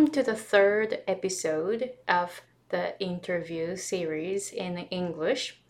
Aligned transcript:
welcome 0.00 0.14
to 0.14 0.22
the 0.22 0.34
third 0.34 0.98
episode 1.06 1.90
of 2.08 2.40
the 2.70 2.98
interview 3.00 3.76
series 3.76 4.50
in 4.50 4.78
English. 4.90 5.60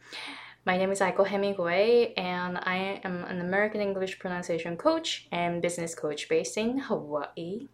My 0.64 0.76
name 0.76 0.92
is 0.92 1.00
Aiko 1.00 1.26
Hemingway, 1.26 2.14
and 2.16 2.56
I 2.58 3.00
am 3.02 3.24
an 3.24 3.40
American 3.40 3.80
English 3.80 4.20
pronunciation 4.20 4.76
coach 4.76 5.26
and 5.32 5.60
business 5.60 5.96
coach 5.96 6.28
based 6.28 6.56
in 6.56 6.78
Hawaii. 6.78 7.66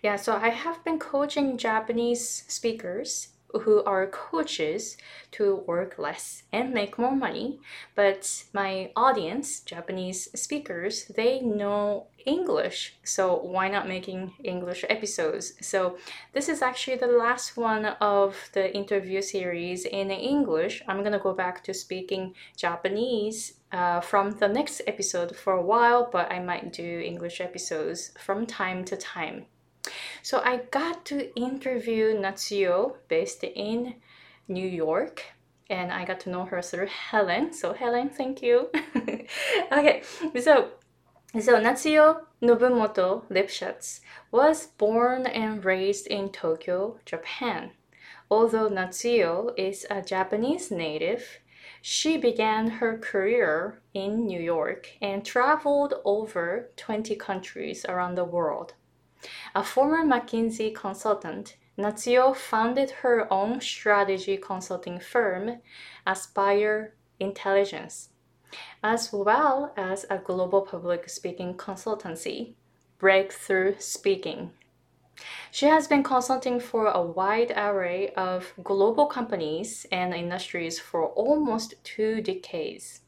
Yeah, 0.00 0.14
so 0.14 0.36
I 0.36 0.50
have 0.50 0.84
been 0.84 1.00
coaching 1.00 1.58
Japanese 1.58 2.44
speakers 2.46 3.30
who 3.62 3.82
are 3.84 4.06
coaches 4.06 4.96
to 5.32 5.56
work 5.66 5.98
less 5.98 6.44
and 6.52 6.72
make 6.72 6.98
more 6.98 7.14
money. 7.14 7.60
But 7.94 8.44
my 8.52 8.90
audience 8.96 9.60
japanese 9.60 10.28
speakers 10.40 11.06
they 11.16 11.40
know 11.40 12.06
english. 12.26 12.96
So 13.04 13.36
why 13.36 13.68
not 13.68 13.88
making 13.88 14.34
english 14.44 14.84
episodes? 14.88 15.54
So 15.60 15.96
this 16.32 16.48
is 16.48 16.62
actually 16.62 16.98
the 16.98 17.06
last 17.06 17.56
one 17.56 17.86
of 18.00 18.50
the 18.52 18.74
interview 18.74 19.22
series 19.22 19.84
in 19.84 20.10
english. 20.10 20.82
I'm 20.86 21.02
gonna 21.02 21.18
go 21.18 21.34
back 21.34 21.64
to 21.64 21.74
speaking 21.74 22.34
japanese 22.56 23.54
uh, 23.72 24.00
from 24.00 24.32
the 24.32 24.48
next 24.48 24.82
episode 24.86 25.36
for 25.36 25.52
a 25.52 25.62
while 25.62 26.08
but 26.10 26.30
i 26.32 26.40
might 26.40 26.72
do 26.72 27.00
english 27.00 27.40
episodes 27.40 28.10
from 28.18 28.44
time 28.44 28.84
to 28.84 28.96
time 28.96 29.46
so 30.22 30.40
I 30.44 30.58
got 30.70 31.04
to 31.06 31.34
interview 31.38 32.14
Natsuyo 32.14 32.96
based 33.08 33.44
in 33.44 33.94
New 34.48 34.68
York 34.68 35.24
and 35.68 35.92
I 35.92 36.04
got 36.04 36.20
to 36.20 36.30
know 36.30 36.44
her 36.46 36.60
through 36.60 36.88
Helen. 36.88 37.52
So 37.52 37.72
Helen, 37.72 38.10
thank 38.10 38.42
you. 38.42 38.68
okay, 39.72 40.02
so 40.40 40.70
so 41.38 41.60
Natsuyo 41.60 42.22
Nobumoto 42.42 43.22
Lipschutz 43.30 44.00
was 44.32 44.66
born 44.66 45.26
and 45.26 45.64
raised 45.64 46.08
in 46.08 46.30
Tokyo, 46.30 46.98
Japan. 47.06 47.70
Although 48.28 48.68
Natsuyo 48.68 49.54
is 49.56 49.86
a 49.88 50.02
Japanese 50.02 50.72
native, 50.72 51.38
she 51.80 52.16
began 52.16 52.68
her 52.68 52.98
career 52.98 53.80
in 53.94 54.26
New 54.26 54.40
York 54.40 54.90
and 55.00 55.24
traveled 55.24 55.94
over 56.04 56.70
20 56.76 57.14
countries 57.16 57.86
around 57.88 58.16
the 58.16 58.24
world. 58.24 58.74
A 59.54 59.62
former 59.62 60.04
McKinsey 60.04 60.74
consultant, 60.74 61.56
Natsuyo 61.76 62.34
founded 62.34 62.90
her 63.02 63.32
own 63.32 63.60
strategy 63.60 64.36
consulting 64.36 65.00
firm, 65.00 65.60
Aspire 66.06 66.94
Intelligence, 67.18 68.10
as 68.82 69.12
well 69.12 69.72
as 69.76 70.04
a 70.10 70.18
global 70.18 70.62
public 70.62 71.08
speaking 71.08 71.54
consultancy, 71.54 72.54
Breakthrough 72.98 73.76
Speaking. 73.78 74.52
She 75.50 75.66
has 75.66 75.86
been 75.86 76.02
consulting 76.02 76.60
for 76.60 76.86
a 76.86 77.02
wide 77.02 77.52
array 77.56 78.10
of 78.14 78.54
global 78.62 79.06
companies 79.06 79.84
and 79.92 80.14
industries 80.14 80.78
for 80.78 81.08
almost 81.08 81.74
two 81.84 82.22
decades. 82.22 83.02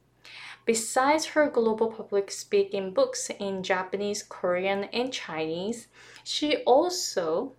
Besides 0.64 1.27
her 1.27 1.50
global 1.50 1.91
public 1.91 2.30
speaking 2.30 2.92
books 2.92 3.30
in 3.38 3.62
Japanese, 3.62 4.22
Korean, 4.22 4.84
and 4.84 5.12
Chinese, 5.12 5.88
she 6.22 6.58
also 6.58 7.52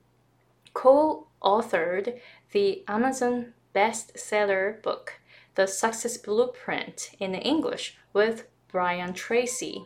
co 0.74 1.28
authored 1.42 2.20
the 2.52 2.84
Amazon 2.88 3.54
bestseller 3.76 4.82
book, 4.82 5.20
The 5.56 5.68
Success 5.68 6.18
Blueprint, 6.18 7.12
in 7.20 7.36
English 7.36 7.98
with 8.14 8.48
Brian 8.70 9.14
Tracy. 9.14 9.86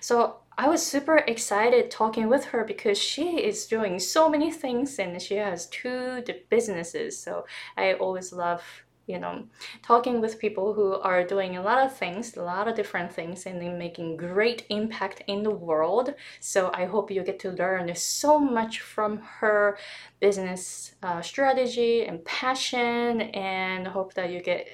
So 0.00 0.36
I 0.56 0.68
was 0.68 0.84
super 0.84 1.18
excited 1.18 1.90
talking 1.90 2.28
with 2.28 2.46
her 2.46 2.64
because 2.64 2.98
she 2.98 3.38
is 3.38 3.66
doing 3.66 3.98
so 3.98 4.28
many 4.28 4.50
things 4.50 4.98
and 4.98 5.20
she 5.20 5.36
has 5.36 5.66
two 5.66 6.22
businesses. 6.48 7.18
So 7.18 7.46
I 7.76 7.94
always 7.94 8.32
love 8.32 8.62
you 9.08 9.18
know 9.18 9.44
talking 9.82 10.20
with 10.20 10.38
people 10.38 10.74
who 10.74 10.92
are 11.00 11.24
doing 11.24 11.56
a 11.56 11.62
lot 11.62 11.84
of 11.84 11.96
things 11.96 12.36
a 12.36 12.42
lot 12.42 12.68
of 12.68 12.76
different 12.76 13.10
things 13.10 13.46
and 13.46 13.60
then 13.60 13.78
making 13.78 14.16
great 14.16 14.64
impact 14.68 15.22
in 15.26 15.42
the 15.42 15.50
world. 15.50 16.14
So 16.40 16.70
i 16.74 16.84
hope 16.84 17.10
you 17.10 17.24
get 17.24 17.40
to 17.40 17.50
learn 17.50 17.92
so 17.96 18.38
much 18.38 18.80
from 18.80 19.18
her 19.40 19.78
business 20.20 20.94
uh, 21.02 21.22
strategy 21.22 22.04
and 22.04 22.24
passion 22.24 23.22
and 23.32 23.86
hope 23.86 24.14
that 24.14 24.30
you 24.30 24.40
get 24.40 24.68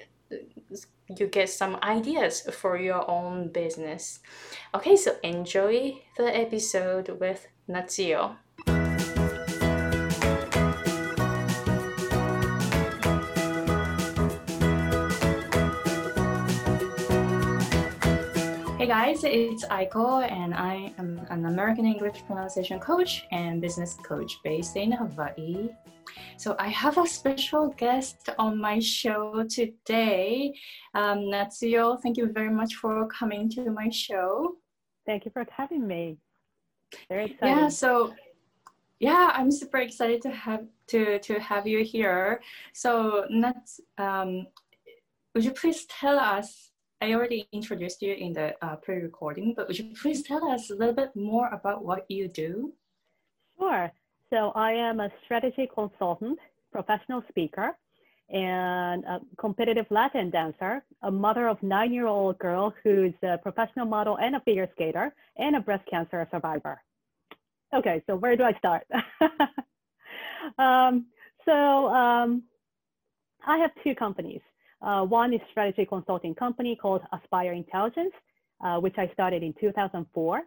you 1.18 1.26
get 1.26 1.48
some 1.50 1.76
ideas 1.82 2.40
for 2.60 2.78
your 2.78 3.08
own 3.08 3.48
business. 3.48 4.20
Okay 4.74 4.96
so 4.96 5.16
enjoy 5.22 6.02
the 6.16 6.36
episode 6.36 7.08
with 7.20 7.46
natsuyo 7.68 8.36
Hey 18.84 18.90
guys, 18.90 19.24
it's 19.24 19.64
Aiko, 19.64 20.30
and 20.30 20.52
I 20.52 20.92
am 20.98 21.18
an 21.30 21.46
American 21.46 21.86
English 21.86 22.22
pronunciation 22.26 22.78
coach 22.78 23.24
and 23.32 23.58
business 23.58 23.94
coach 24.06 24.36
based 24.44 24.76
in 24.76 24.92
Hawaii. 24.92 25.70
So 26.36 26.54
I 26.58 26.68
have 26.68 26.98
a 26.98 27.06
special 27.06 27.68
guest 27.78 28.28
on 28.38 28.60
my 28.60 28.78
show 28.80 29.42
today, 29.48 30.52
um, 30.92 31.20
Natsuyo. 31.32 31.98
Thank 32.02 32.18
you 32.18 32.30
very 32.30 32.50
much 32.50 32.74
for 32.74 33.08
coming 33.08 33.48
to 33.52 33.70
my 33.70 33.88
show. 33.88 34.56
Thank 35.06 35.24
you 35.24 35.30
for 35.30 35.46
having 35.50 35.86
me. 35.86 36.18
Very 37.08 37.24
excited. 37.30 37.56
Yeah. 37.56 37.68
So 37.70 38.12
yeah, 39.00 39.30
I'm 39.32 39.50
super 39.50 39.78
excited 39.78 40.20
to 40.20 40.30
have 40.30 40.66
to 40.88 41.18
to 41.20 41.40
have 41.40 41.66
you 41.66 41.82
here. 41.84 42.42
So 42.74 43.24
Nats, 43.30 43.80
um, 43.96 44.46
would 45.34 45.42
you 45.42 45.52
please 45.52 45.86
tell 45.86 46.18
us 46.18 46.73
I 47.04 47.12
already 47.12 47.46
introduced 47.52 48.00
you 48.00 48.14
in 48.14 48.32
the 48.32 48.54
uh, 48.62 48.76
pre-recording, 48.76 49.52
but 49.54 49.68
would 49.68 49.78
you 49.78 49.92
please 50.02 50.22
tell 50.22 50.48
us 50.48 50.70
a 50.70 50.74
little 50.74 50.94
bit 50.94 51.14
more 51.14 51.48
about 51.48 51.84
what 51.84 52.10
you 52.10 52.28
do? 52.28 52.72
Sure. 53.58 53.92
So 54.32 54.52
I 54.54 54.72
am 54.72 55.00
a 55.00 55.10
strategy 55.22 55.68
consultant, 55.72 56.38
professional 56.72 57.22
speaker, 57.28 57.76
and 58.30 59.04
a 59.04 59.20
competitive 59.36 59.84
Latin 59.90 60.30
dancer, 60.30 60.82
a 61.02 61.10
mother 61.10 61.46
of 61.46 61.62
nine-year-old 61.62 62.38
girl 62.38 62.72
who's 62.82 63.12
a 63.22 63.36
professional 63.36 63.84
model 63.84 64.16
and 64.16 64.36
a 64.36 64.40
figure 64.40 64.68
skater, 64.72 65.14
and 65.36 65.56
a 65.56 65.60
breast 65.60 65.84
cancer 65.90 66.26
survivor. 66.30 66.80
Okay, 67.74 68.02
so 68.06 68.16
where 68.16 68.34
do 68.34 68.44
I 68.44 68.54
start? 68.54 68.86
um, 70.58 71.04
so 71.44 71.52
um, 71.88 72.44
I 73.46 73.58
have 73.58 73.72
two 73.84 73.94
companies. 73.94 74.40
Uh, 74.84 75.02
one 75.02 75.32
is 75.32 75.40
strategy 75.50 75.86
consulting 75.86 76.34
company 76.34 76.76
called 76.76 77.00
Aspire 77.10 77.52
Intelligence, 77.54 78.12
uh, 78.62 78.78
which 78.78 78.96
I 78.98 79.08
started 79.14 79.42
in 79.42 79.54
2004. 79.58 80.42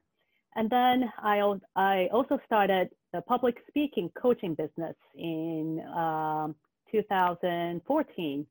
And 0.55 0.69
then 0.69 1.11
I, 1.17 1.41
I 1.75 2.07
also 2.13 2.39
started 2.45 2.89
the 3.13 3.21
public 3.21 3.57
speaking 3.67 4.11
coaching 4.15 4.53
business 4.53 4.95
in 5.15 5.81
um, 5.95 6.55
2014. 6.91 8.45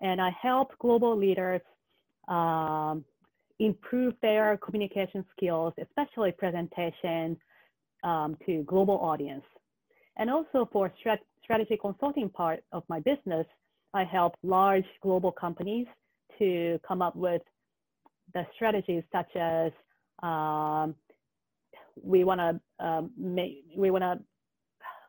And 0.00 0.20
I 0.20 0.30
help 0.30 0.76
global 0.80 1.16
leaders 1.16 1.60
um, 2.26 3.04
improve 3.60 4.14
their 4.22 4.56
communication 4.56 5.24
skills, 5.36 5.72
especially 5.80 6.32
presentation 6.32 7.36
um, 8.02 8.36
to 8.46 8.64
global 8.64 8.98
audience. 8.98 9.44
And 10.16 10.28
also 10.28 10.68
for 10.72 10.92
strat 11.00 11.18
strategy 11.44 11.78
consulting 11.80 12.28
part 12.28 12.64
of 12.72 12.82
my 12.88 12.98
business, 13.00 13.46
I 13.94 14.04
help 14.04 14.36
large 14.42 14.86
global 15.02 15.32
companies 15.32 15.86
to 16.38 16.80
come 16.86 17.02
up 17.02 17.14
with 17.14 17.42
the 18.34 18.46
strategies 18.54 19.02
such 19.12 19.36
as 19.36 19.72
um, 20.22 20.94
we 22.02 22.24
want 22.24 22.40
to 22.40 22.84
um, 22.84 23.10
make 23.16 23.64
we 23.76 23.90
want 23.90 24.02
to 24.02 24.18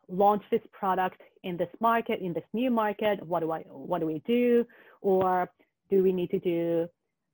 launch 0.10 0.44
this 0.52 0.62
product 0.74 1.22
in 1.44 1.56
this 1.56 1.70
market 1.80 2.20
in 2.20 2.34
this 2.34 2.44
new 2.54 2.70
market 2.70 3.26
what 3.26 3.40
do 3.40 3.52
i 3.52 3.60
what 3.70 4.00
do 4.00 4.06
we 4.08 4.22
do? 4.28 4.66
Or 5.02 5.50
do 5.90 6.04
we 6.04 6.12
need 6.12 6.30
to 6.32 6.40
do 6.40 6.88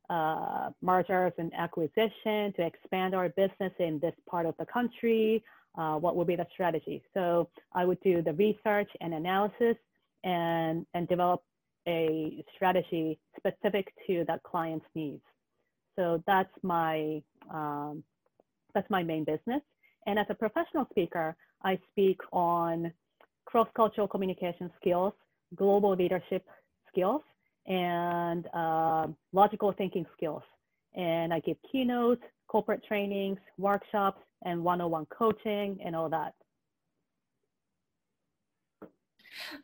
uh, 0.10 0.70
mergers 0.82 1.34
and 1.38 1.52
acquisition 1.56 2.54
to 2.54 2.66
expand 2.66 3.14
our 3.16 3.30
business 3.30 3.74
in 3.80 4.00
this 4.00 4.14
part 4.30 4.46
of 4.46 4.56
the 4.58 4.66
country? 4.66 5.44
Uh, 5.78 5.98
what 5.98 6.16
would 6.16 6.28
be 6.28 6.36
the 6.36 6.48
strategy? 6.52 7.04
So 7.14 7.50
i 7.74 7.86
would 7.86 8.02
do 8.02 8.22
the 8.22 8.34
research 8.34 8.90
and 9.02 9.14
analysis 9.14 9.78
and, 10.24 10.86
and 10.94 11.08
develop 11.08 11.42
a 11.88 12.44
strategy 12.56 13.20
specific 13.38 13.94
to 14.06 14.26
that 14.28 14.44
client's 14.44 14.86
needs. 14.96 15.24
So 15.96 16.24
that's 16.28 16.54
my, 16.62 17.22
um, 17.52 18.04
that's 18.74 18.90
my 18.90 19.04
main 19.04 19.24
business. 19.24 19.62
And 20.06 20.20
as 20.20 20.26
a 20.30 20.36
professional 20.36 20.88
speaker, 20.92 21.36
I 21.64 21.80
speak 21.92 22.20
on 22.32 22.92
cross-cultural 23.46 24.08
communication 24.08 24.72
skills, 24.80 25.14
global 25.56 25.96
leadership 25.96 26.46
skills, 26.90 27.22
and 27.68 28.48
uh, 28.54 29.08
logical 29.34 29.72
thinking 29.74 30.06
skills. 30.16 30.44
And 30.96 31.34
I 31.34 31.40
give 31.40 31.58
keynotes, 31.72 32.24
corporate 32.48 32.84
trainings, 32.88 33.40
workshops, 33.58 34.22
and 34.44 34.64
one-on-one 34.64 35.08
coaching 35.08 35.80
and 35.84 35.96
all 35.96 36.10
that. 36.10 36.34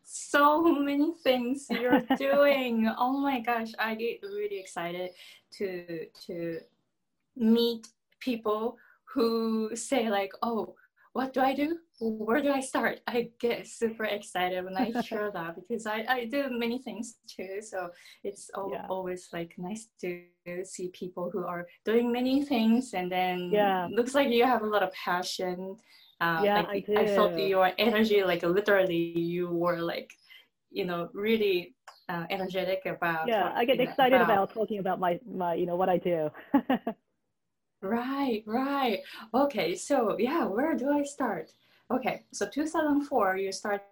So 0.04 0.62
many 0.62 1.12
things 1.22 1.66
you're 1.70 2.02
doing. 2.16 2.90
oh 2.98 3.18
my 3.18 3.40
gosh, 3.40 3.72
I 3.78 3.94
get 3.94 4.20
really 4.22 4.58
excited 4.58 5.10
to 5.58 6.06
to 6.26 6.58
meet 7.36 7.88
people 8.20 8.76
who 9.04 9.74
say 9.74 10.08
like, 10.10 10.32
"Oh, 10.42 10.74
what 11.12 11.32
do 11.32 11.40
I 11.40 11.54
do? 11.54 11.78
Where 12.00 12.42
do 12.42 12.52
I 12.52 12.60
start?" 12.60 13.00
I 13.06 13.30
get 13.40 13.66
super 13.66 14.04
excited 14.04 14.64
when 14.64 14.76
I 14.76 14.92
hear 15.02 15.30
that 15.34 15.56
because 15.56 15.86
I, 15.86 16.04
I 16.08 16.24
do 16.26 16.48
many 16.50 16.78
things 16.78 17.16
too. 17.26 17.60
So 17.62 17.90
it's 18.24 18.50
yeah. 18.70 18.86
always 18.88 19.28
like 19.32 19.54
nice 19.56 19.88
to 20.00 20.22
see 20.64 20.88
people 20.90 21.30
who 21.32 21.44
are 21.44 21.66
doing 21.84 22.12
many 22.12 22.44
things 22.44 22.94
and 22.94 23.10
then 23.10 23.50
yeah. 23.52 23.88
looks 23.90 24.14
like 24.14 24.28
you 24.28 24.44
have 24.44 24.62
a 24.62 24.66
lot 24.66 24.82
of 24.82 24.92
passion 24.92 25.76
um, 26.20 26.44
yeah, 26.44 26.64
I, 26.68 26.80
do. 26.80 26.96
I 26.96 27.06
felt 27.06 27.38
your 27.38 27.72
energy, 27.78 28.22
like 28.24 28.42
literally, 28.42 29.18
you 29.18 29.48
were 29.48 29.80
like, 29.80 30.12
you 30.70 30.84
know, 30.84 31.08
really 31.12 31.74
uh, 32.08 32.24
energetic 32.30 32.86
about. 32.86 33.28
Yeah, 33.28 33.52
I 33.54 33.64
get 33.64 33.80
excited 33.80 34.20
about. 34.20 34.30
about 34.30 34.54
talking 34.54 34.78
about 34.78 34.98
my, 34.98 35.20
my, 35.26 35.54
you 35.54 35.66
know, 35.66 35.76
what 35.76 35.88
I 35.88 35.98
do. 35.98 36.30
right, 37.82 38.42
right. 38.46 39.00
Okay, 39.34 39.74
so 39.74 40.16
yeah, 40.18 40.44
where 40.44 40.74
do 40.74 40.90
I 40.90 41.02
start? 41.02 41.52
Okay, 41.92 42.24
so 42.32 42.46
2004, 42.48 43.36
you 43.36 43.52
started 43.52 43.82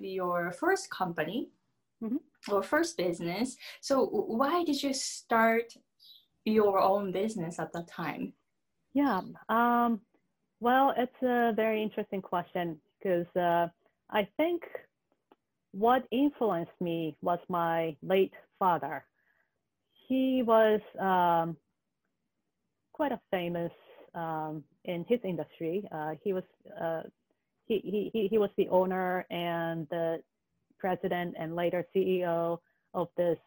your 0.00 0.52
first 0.52 0.88
company 0.90 1.50
mm-hmm. 2.02 2.16
or 2.52 2.62
first 2.62 2.96
business. 2.96 3.56
So 3.80 4.06
why 4.06 4.64
did 4.64 4.82
you 4.82 4.94
start 4.94 5.74
your 6.44 6.78
own 6.80 7.12
business 7.12 7.58
at 7.58 7.72
that 7.72 7.88
time? 7.88 8.32
Yeah, 8.94 9.20
um, 9.48 10.00
well, 10.62 10.94
it's 10.96 11.22
a 11.22 11.52
very 11.56 11.82
interesting 11.82 12.22
question 12.22 12.78
because 12.98 13.26
uh, 13.34 13.66
I 14.10 14.28
think 14.36 14.62
what 15.72 16.04
influenced 16.12 16.80
me 16.80 17.16
was 17.20 17.40
my 17.48 17.96
late 18.00 18.32
father. 18.60 19.04
He 20.06 20.44
was 20.46 20.80
um, 21.00 21.56
quite 22.92 23.10
a 23.10 23.20
famous 23.32 23.72
um, 24.14 24.62
in 24.84 25.04
his 25.08 25.18
industry. 25.24 25.84
Uh, 25.90 26.12
he 26.22 26.32
was 26.32 26.44
uh, 26.80 27.02
he, 27.66 28.10
he, 28.12 28.28
he 28.28 28.38
was 28.38 28.50
the 28.56 28.68
owner 28.68 29.26
and 29.30 29.88
the 29.90 30.22
president 30.78 31.34
and 31.40 31.56
later 31.56 31.84
CEO 31.94 32.58
of 32.94 33.08
this 33.16 33.38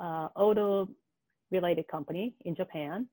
uh, 0.00 0.28
auto 0.34 0.88
related 1.52 1.86
company 1.86 2.34
in 2.44 2.56
Japan. 2.56 3.06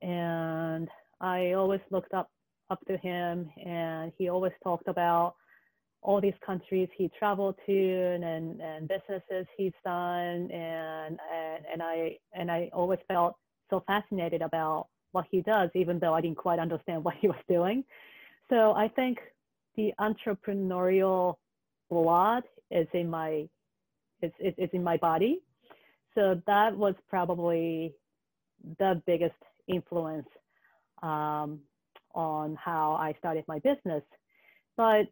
And 0.00 0.88
I 1.20 1.52
always 1.52 1.80
looked 1.90 2.14
up 2.14 2.30
up 2.70 2.84
to 2.86 2.96
him 2.96 3.50
and 3.64 4.12
he 4.16 4.28
always 4.28 4.52
talked 4.62 4.88
about 4.88 5.34
all 6.02 6.20
these 6.20 6.34
countries 6.44 6.88
he 6.96 7.10
traveled 7.18 7.56
to 7.66 7.72
and, 7.72 8.60
and 8.60 8.88
businesses 8.88 9.46
he's 9.56 9.72
done 9.84 10.50
and, 10.50 11.18
and 11.32 11.64
and 11.72 11.82
I 11.82 12.18
and 12.32 12.50
I 12.50 12.70
always 12.72 12.98
felt 13.08 13.36
so 13.70 13.82
fascinated 13.86 14.42
about 14.42 14.88
what 15.12 15.26
he 15.30 15.40
does 15.40 15.70
even 15.74 15.98
though 15.98 16.14
I 16.14 16.20
didn't 16.20 16.36
quite 16.38 16.58
understand 16.58 17.04
what 17.06 17.14
he 17.20 17.28
was 17.28 17.42
doing. 17.48 17.84
So 18.50 18.74
I 18.74 18.88
think 18.88 19.18
the 19.76 19.92
entrepreneurial 19.98 21.36
blood 21.90 22.44
is 22.70 22.86
in 22.92 23.08
my 23.10 23.48
it's, 24.20 24.34
it's 24.38 24.72
in 24.72 24.82
my 24.82 24.96
body. 24.96 25.42
So 26.14 26.40
that 26.46 26.76
was 26.76 26.94
probably 27.08 27.94
the 28.78 29.02
biggest 29.06 29.34
influence 29.66 30.28
um, 31.02 31.60
on 32.14 32.56
how 32.56 32.94
I 32.94 33.14
started 33.18 33.44
my 33.48 33.58
business. 33.58 34.02
But 34.76 35.06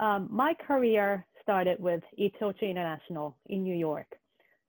um, 0.00 0.28
my 0.30 0.54
career 0.54 1.26
started 1.42 1.78
with 1.80 2.02
Itochu 2.18 2.62
International 2.62 3.36
in 3.46 3.62
New 3.62 3.74
York. 3.74 4.06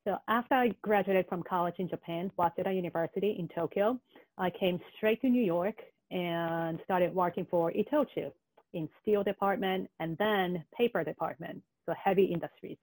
So 0.05 0.17
after 0.27 0.55
I 0.55 0.73
graduated 0.81 1.27
from 1.29 1.43
college 1.43 1.75
in 1.77 1.87
Japan, 1.87 2.31
Waseda 2.37 2.75
University 2.75 3.35
in 3.39 3.47
Tokyo, 3.47 3.99
I 4.37 4.49
came 4.49 4.79
straight 4.97 5.21
to 5.21 5.29
New 5.29 5.43
York 5.43 5.75
and 6.11 6.79
started 6.83 7.13
working 7.13 7.47
for 7.49 7.71
Itochu 7.71 8.31
in 8.73 8.89
steel 9.01 9.23
department 9.23 9.89
and 9.99 10.17
then 10.17 10.63
paper 10.77 11.03
department, 11.03 11.61
so 11.85 11.93
heavy 12.01 12.25
industries. 12.25 12.77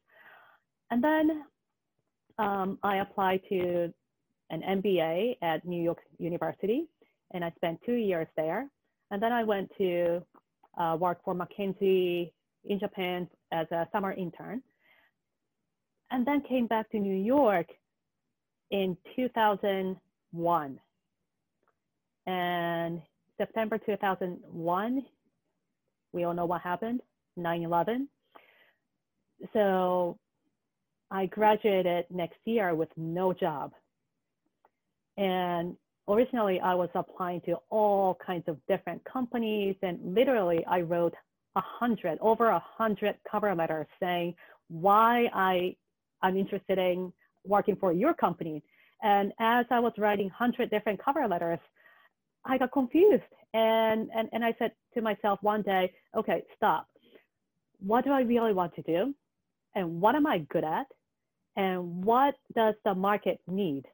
And 0.90 1.04
then 1.04 1.44
um, 2.38 2.78
I 2.82 2.96
applied 2.96 3.42
to 3.50 3.92
an 4.50 4.62
MBA 4.62 5.36
at 5.42 5.64
New 5.64 5.82
York 5.82 5.98
University, 6.18 6.88
and 7.32 7.44
I 7.44 7.52
spent 7.56 7.80
two 7.84 7.94
years 7.94 8.26
there. 8.36 8.68
And 9.10 9.22
then 9.22 9.32
I 9.32 9.42
went 9.42 9.70
to 9.78 10.22
uh, 10.78 10.96
work 10.98 11.18
for 11.24 11.34
McKinsey 11.34 12.32
in 12.64 12.78
Japan 12.78 13.28
as 13.52 13.66
a 13.70 13.88
summer 13.92 14.12
intern. 14.12 14.62
And 16.10 16.26
then 16.26 16.42
came 16.42 16.66
back 16.66 16.90
to 16.90 16.98
New 16.98 17.14
York 17.14 17.66
in 18.70 18.96
2001. 19.16 20.80
And 22.26 23.02
September 23.38 23.78
2001, 23.78 25.02
we 26.12 26.24
all 26.24 26.34
know 26.34 26.46
what 26.46 26.60
happened 26.60 27.00
9 27.36 27.62
11. 27.62 28.08
So 29.52 30.18
I 31.10 31.26
graduated 31.26 32.06
next 32.10 32.38
year 32.44 32.74
with 32.74 32.90
no 32.96 33.32
job. 33.32 33.72
And 35.16 35.76
originally 36.12 36.60
I 36.60 36.74
was 36.74 36.88
applying 36.94 37.40
to 37.42 37.56
all 37.70 38.18
kinds 38.24 38.44
of 38.48 38.56
different 38.68 39.02
companies 39.04 39.76
and 39.82 39.98
literally 40.14 40.64
I 40.66 40.80
wrote 40.80 41.14
a 41.56 41.60
hundred, 41.60 42.18
over 42.20 42.48
a 42.48 42.62
hundred 42.76 43.16
cover 43.30 43.54
letters 43.54 43.86
saying 44.00 44.34
why 44.68 45.28
I, 45.34 45.76
I'm 46.22 46.36
interested 46.36 46.78
in 46.78 47.12
working 47.44 47.76
for 47.76 47.92
your 47.92 48.14
company. 48.14 48.62
And 49.02 49.32
as 49.40 49.66
I 49.70 49.80
was 49.80 49.92
writing 49.98 50.28
hundred 50.28 50.70
different 50.70 51.02
cover 51.02 51.26
letters, 51.26 51.58
I 52.44 52.58
got 52.58 52.72
confused 52.72 53.22
and, 53.52 54.08
and, 54.14 54.28
and 54.32 54.44
I 54.44 54.54
said 54.58 54.72
to 54.94 55.02
myself 55.02 55.38
one 55.42 55.62
day, 55.62 55.92
okay, 56.16 56.42
stop. 56.56 56.86
What 57.80 58.04
do 58.04 58.12
I 58.12 58.22
really 58.22 58.52
want 58.52 58.74
to 58.76 58.82
do? 58.82 59.14
And 59.74 60.00
what 60.00 60.14
am 60.14 60.26
I 60.26 60.38
good 60.50 60.64
at? 60.64 60.86
And 61.56 62.04
what 62.04 62.36
does 62.54 62.74
the 62.84 62.94
market 62.94 63.40
need? 63.48 63.86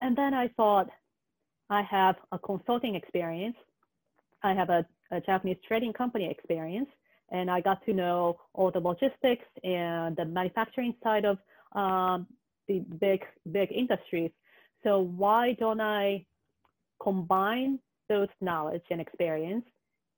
And 0.00 0.16
then 0.16 0.34
I 0.34 0.48
thought, 0.48 0.88
I 1.70 1.82
have 1.82 2.16
a 2.32 2.38
consulting 2.38 2.94
experience. 2.94 3.56
I 4.42 4.52
have 4.52 4.68
a, 4.70 4.84
a 5.10 5.20
Japanese 5.20 5.56
trading 5.66 5.92
company 5.92 6.30
experience, 6.30 6.88
and 7.30 7.50
I 7.50 7.60
got 7.60 7.84
to 7.86 7.94
know 7.94 8.38
all 8.52 8.70
the 8.70 8.80
logistics 8.80 9.46
and 9.62 10.14
the 10.16 10.26
manufacturing 10.26 10.94
side 11.02 11.24
of 11.24 11.38
um, 11.72 12.26
the 12.68 12.80
big, 13.00 13.24
big 13.50 13.72
industries. 13.72 14.30
So 14.82 15.00
why 15.00 15.54
don't 15.54 15.80
I 15.80 16.26
combine 17.02 17.78
those 18.08 18.28
knowledge 18.40 18.84
and 18.90 19.00
experience 19.00 19.64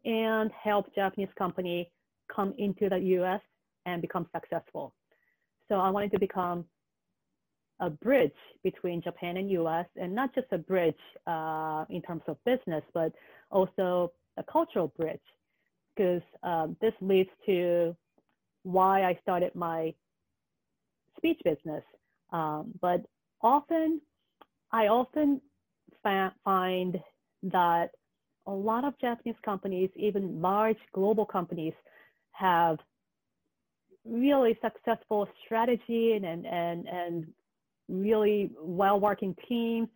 and 0.05 0.51
help 0.53 0.93
Japanese 0.95 1.29
company 1.39 1.93
come 2.35 2.53
into 2.59 2.89
the 2.89 2.99
US 2.99 3.41
and 3.87 4.03
become 4.03 4.27
successful? 4.35 4.93
So 5.69 5.77
I 5.77 5.91
wanted 5.91 6.11
to 6.13 6.19
become 6.19 6.65
a 7.81 7.91
bridge 7.91 8.33
between 8.63 9.03
Japan 9.03 9.37
and 9.37 9.51
US, 9.51 9.87
and 9.97 10.15
not 10.15 10.35
just 10.35 10.47
a 10.53 10.59
bridge 10.59 10.95
uh, 11.27 11.85
in 11.91 12.03
terms 12.03 12.23
of 12.27 12.37
business, 12.45 12.83
but 12.95 13.13
also 13.51 14.13
a 14.37 14.43
cultural 14.43 14.89
bridge, 14.97 15.21
because 15.95 16.23
um, 16.43 16.77
this 16.81 16.95
leads 17.01 17.31
to 17.47 17.97
why 18.63 19.05
I 19.05 19.19
started 19.23 19.55
my 19.55 19.95
speech 21.17 21.41
business. 21.45 21.85
Um, 22.31 22.73
but 22.81 23.05
often, 23.43 24.01
I 24.73 24.89
often 24.89 25.41
fa- 26.03 26.35
find 26.45 27.01
that 27.45 27.91
a 28.47 28.53
lot 28.53 28.85
of 28.85 28.99
Japanese 29.01 29.37
companies, 29.45 29.91
even 29.97 30.41
large 30.41 30.79
global 30.93 31.27
companies, 31.27 31.75
have 32.33 32.79
really 34.05 34.59
successful 34.63 35.29
strategy 35.45 36.13
and, 36.13 36.25
and, 36.25 36.47
and, 36.47 36.87
and 36.87 37.27
really 37.89 38.51
well 38.61 39.01
working 39.01 39.35
teams 39.49 39.89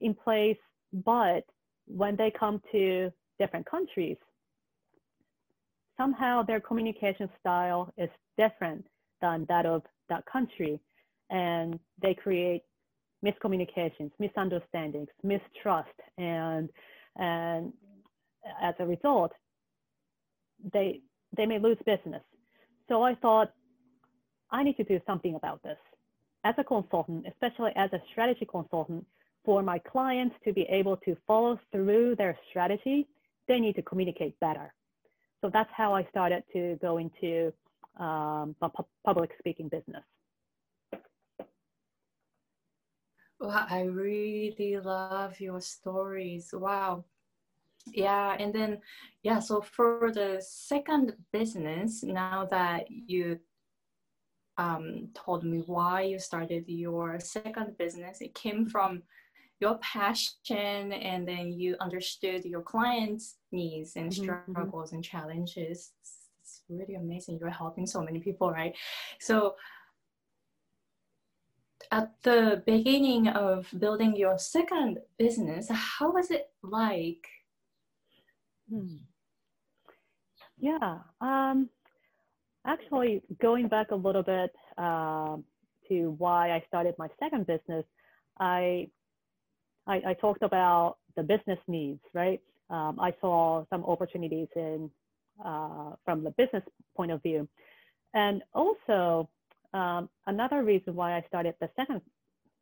in 0.00 0.14
place. 0.14 0.58
But 0.92 1.44
when 1.86 2.16
they 2.16 2.30
come 2.30 2.62
to 2.72 3.10
different 3.38 3.66
countries, 3.66 4.16
somehow 5.96 6.42
their 6.42 6.60
communication 6.60 7.28
style 7.40 7.92
is 7.96 8.10
different 8.36 8.86
than 9.20 9.46
that 9.48 9.66
of 9.66 9.82
that 10.08 10.24
country. 10.26 10.80
And 11.30 11.78
they 12.00 12.14
create 12.14 12.62
miscommunications, 13.24 14.10
misunderstandings, 14.18 15.08
mistrust, 15.22 15.88
and, 16.18 16.68
and 17.16 17.72
as 18.62 18.74
a 18.78 18.86
result, 18.86 19.32
they, 20.72 21.00
they 21.36 21.46
may 21.46 21.58
lose 21.58 21.78
business. 21.84 22.22
So 22.88 23.02
I 23.02 23.14
thought, 23.16 23.50
I 24.50 24.62
need 24.62 24.76
to 24.76 24.84
do 24.84 25.00
something 25.06 25.34
about 25.34 25.62
this 25.64 25.78
as 26.46 26.54
a 26.58 26.64
consultant, 26.64 27.26
especially 27.32 27.72
as 27.74 27.90
a 27.92 28.00
strategy 28.12 28.46
consultant, 28.56 29.04
for 29.44 29.62
my 29.62 29.78
clients 29.80 30.36
to 30.44 30.52
be 30.52 30.62
able 30.80 30.96
to 30.98 31.16
follow 31.26 31.58
through 31.72 32.14
their 32.14 32.38
strategy, 32.48 33.08
they 33.48 33.58
need 33.58 33.74
to 33.74 33.82
communicate 33.82 34.38
better. 34.38 34.72
So 35.40 35.50
that's 35.50 35.72
how 35.80 35.92
I 35.92 36.02
started 36.14 36.44
to 36.52 36.78
go 36.80 36.98
into 36.98 37.52
um, 37.98 38.54
pu- 38.60 38.86
public 39.04 39.30
speaking 39.40 39.68
business. 39.68 40.04
Wow, 43.40 43.66
I 43.68 43.82
really 43.82 44.78
love 44.78 45.40
your 45.40 45.60
stories. 45.60 46.50
Wow. 46.52 47.04
Yeah, 47.92 48.36
and 48.38 48.52
then 48.52 48.78
yeah, 49.22 49.40
so 49.40 49.60
for 49.60 50.10
the 50.12 50.30
second 50.40 51.14
business, 51.32 52.02
now 52.02 52.46
that 52.50 52.86
you 52.88 53.38
um, 54.58 55.08
told 55.14 55.44
me 55.44 55.62
why 55.66 56.02
you 56.02 56.18
started 56.18 56.64
your 56.66 57.20
second 57.20 57.76
business, 57.78 58.20
it 58.20 58.34
came 58.34 58.66
from 58.66 59.02
your 59.60 59.78
passion 59.78 60.92
and 60.92 61.26
then 61.26 61.52
you 61.52 61.76
understood 61.80 62.44
your 62.44 62.62
clients' 62.62 63.36
needs 63.52 63.96
and 63.96 64.10
mm-hmm, 64.10 64.30
mm-hmm. 64.30 64.52
struggles 64.52 64.88
mm-hmm. 64.88 64.96
and 64.96 65.04
challenges. 65.04 65.92
It's, 66.00 66.12
it's 66.40 66.62
really 66.68 66.94
amazing. 66.94 67.38
You're 67.40 67.50
helping 67.50 67.86
so 67.86 68.02
many 68.02 68.20
people, 68.20 68.50
right? 68.50 68.74
So 69.20 69.56
at 71.90 72.12
the 72.22 72.62
beginning 72.66 73.28
of 73.28 73.68
building 73.78 74.16
your 74.16 74.38
second 74.38 74.98
business, 75.18 75.68
how 75.70 76.12
was 76.12 76.30
it 76.30 76.50
like? 76.62 77.26
Hmm. 78.68 78.96
Yeah, 80.58 80.98
um, 81.20 81.68
actually, 82.66 83.22
going 83.40 83.68
back 83.68 83.90
a 83.90 83.94
little 83.94 84.22
bit 84.22 84.52
uh, 84.76 85.36
to 85.88 86.10
why 86.18 86.52
I 86.52 86.62
started 86.68 86.94
my 86.98 87.08
second 87.20 87.46
business, 87.46 87.84
I, 88.38 88.88
I, 89.86 90.02
I 90.08 90.14
talked 90.14 90.42
about 90.42 90.96
the 91.16 91.22
business 91.22 91.58
needs, 91.68 92.00
right? 92.12 92.40
Um, 92.68 92.98
I 93.00 93.14
saw 93.20 93.64
some 93.70 93.84
opportunities 93.84 94.48
in 94.56 94.90
uh, 95.44 95.92
from 96.04 96.24
the 96.24 96.30
business 96.30 96.62
point 96.96 97.12
of 97.12 97.22
view, 97.22 97.48
and 98.14 98.42
also 98.54 99.28
um, 99.72 100.08
another 100.26 100.64
reason 100.64 100.94
why 100.94 101.16
I 101.16 101.24
started 101.28 101.54
the 101.60 101.70
second 101.76 102.00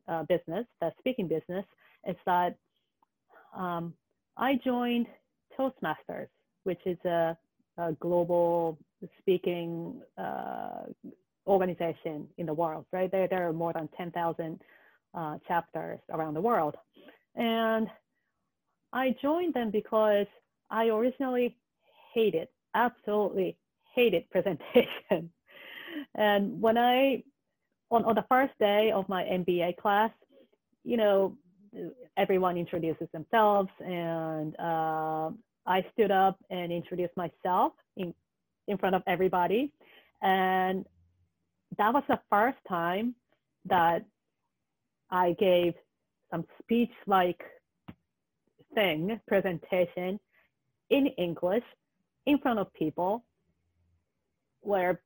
uh, 0.07 0.23
business, 0.23 0.65
the 0.81 0.91
speaking 0.99 1.27
business, 1.27 1.65
is 2.07 2.15
that 2.25 2.55
um, 3.57 3.93
I 4.37 4.59
joined 4.63 5.07
Toastmasters, 5.57 6.27
which 6.63 6.81
is 6.85 6.97
a, 7.05 7.37
a 7.77 7.93
global 7.93 8.77
speaking 9.19 10.01
uh, 10.17 10.83
organization 11.47 12.27
in 12.37 12.45
the 12.45 12.53
world, 12.53 12.85
right? 12.91 13.11
There, 13.11 13.27
there 13.27 13.47
are 13.47 13.53
more 13.53 13.73
than 13.73 13.89
10,000 13.97 14.61
uh, 15.13 15.37
chapters 15.47 15.99
around 16.11 16.33
the 16.33 16.41
world. 16.41 16.75
And 17.35 17.87
I 18.93 19.15
joined 19.21 19.53
them 19.53 19.71
because 19.71 20.27
I 20.69 20.87
originally 20.87 21.57
hated, 22.13 22.47
absolutely 22.73 23.57
hated 23.93 24.29
presentation. 24.31 25.31
And 26.15 26.61
when 26.61 26.77
I, 26.77 27.23
on, 27.91 28.03
on 28.05 28.15
the 28.15 28.25
first 28.29 28.53
day 28.59 28.91
of 28.91 29.07
my 29.07 29.23
MBA 29.23 29.77
class, 29.77 30.11
you 30.83 30.97
know, 30.97 31.37
everyone 32.17 32.57
introduces 32.57 33.07
themselves 33.11 33.69
and 33.85 34.55
uh, 34.59 35.29
I 35.65 35.85
stood 35.93 36.11
up 36.11 36.37
and 36.49 36.71
introduced 36.71 37.15
myself 37.17 37.73
in, 37.97 38.13
in 38.67 38.77
front 38.77 38.95
of 38.95 39.03
everybody. 39.07 39.71
And 40.21 40.85
that 41.77 41.93
was 41.93 42.03
the 42.07 42.19
first 42.29 42.57
time 42.67 43.15
that 43.65 44.05
I 45.09 45.33
gave 45.33 45.73
some 46.31 46.45
speech 46.61 46.91
like 47.05 47.43
thing, 48.73 49.19
presentation 49.27 50.19
in 50.89 51.07
English 51.07 51.63
in 52.25 52.37
front 52.39 52.59
of 52.59 52.73
people 52.73 53.23
where 54.61 55.01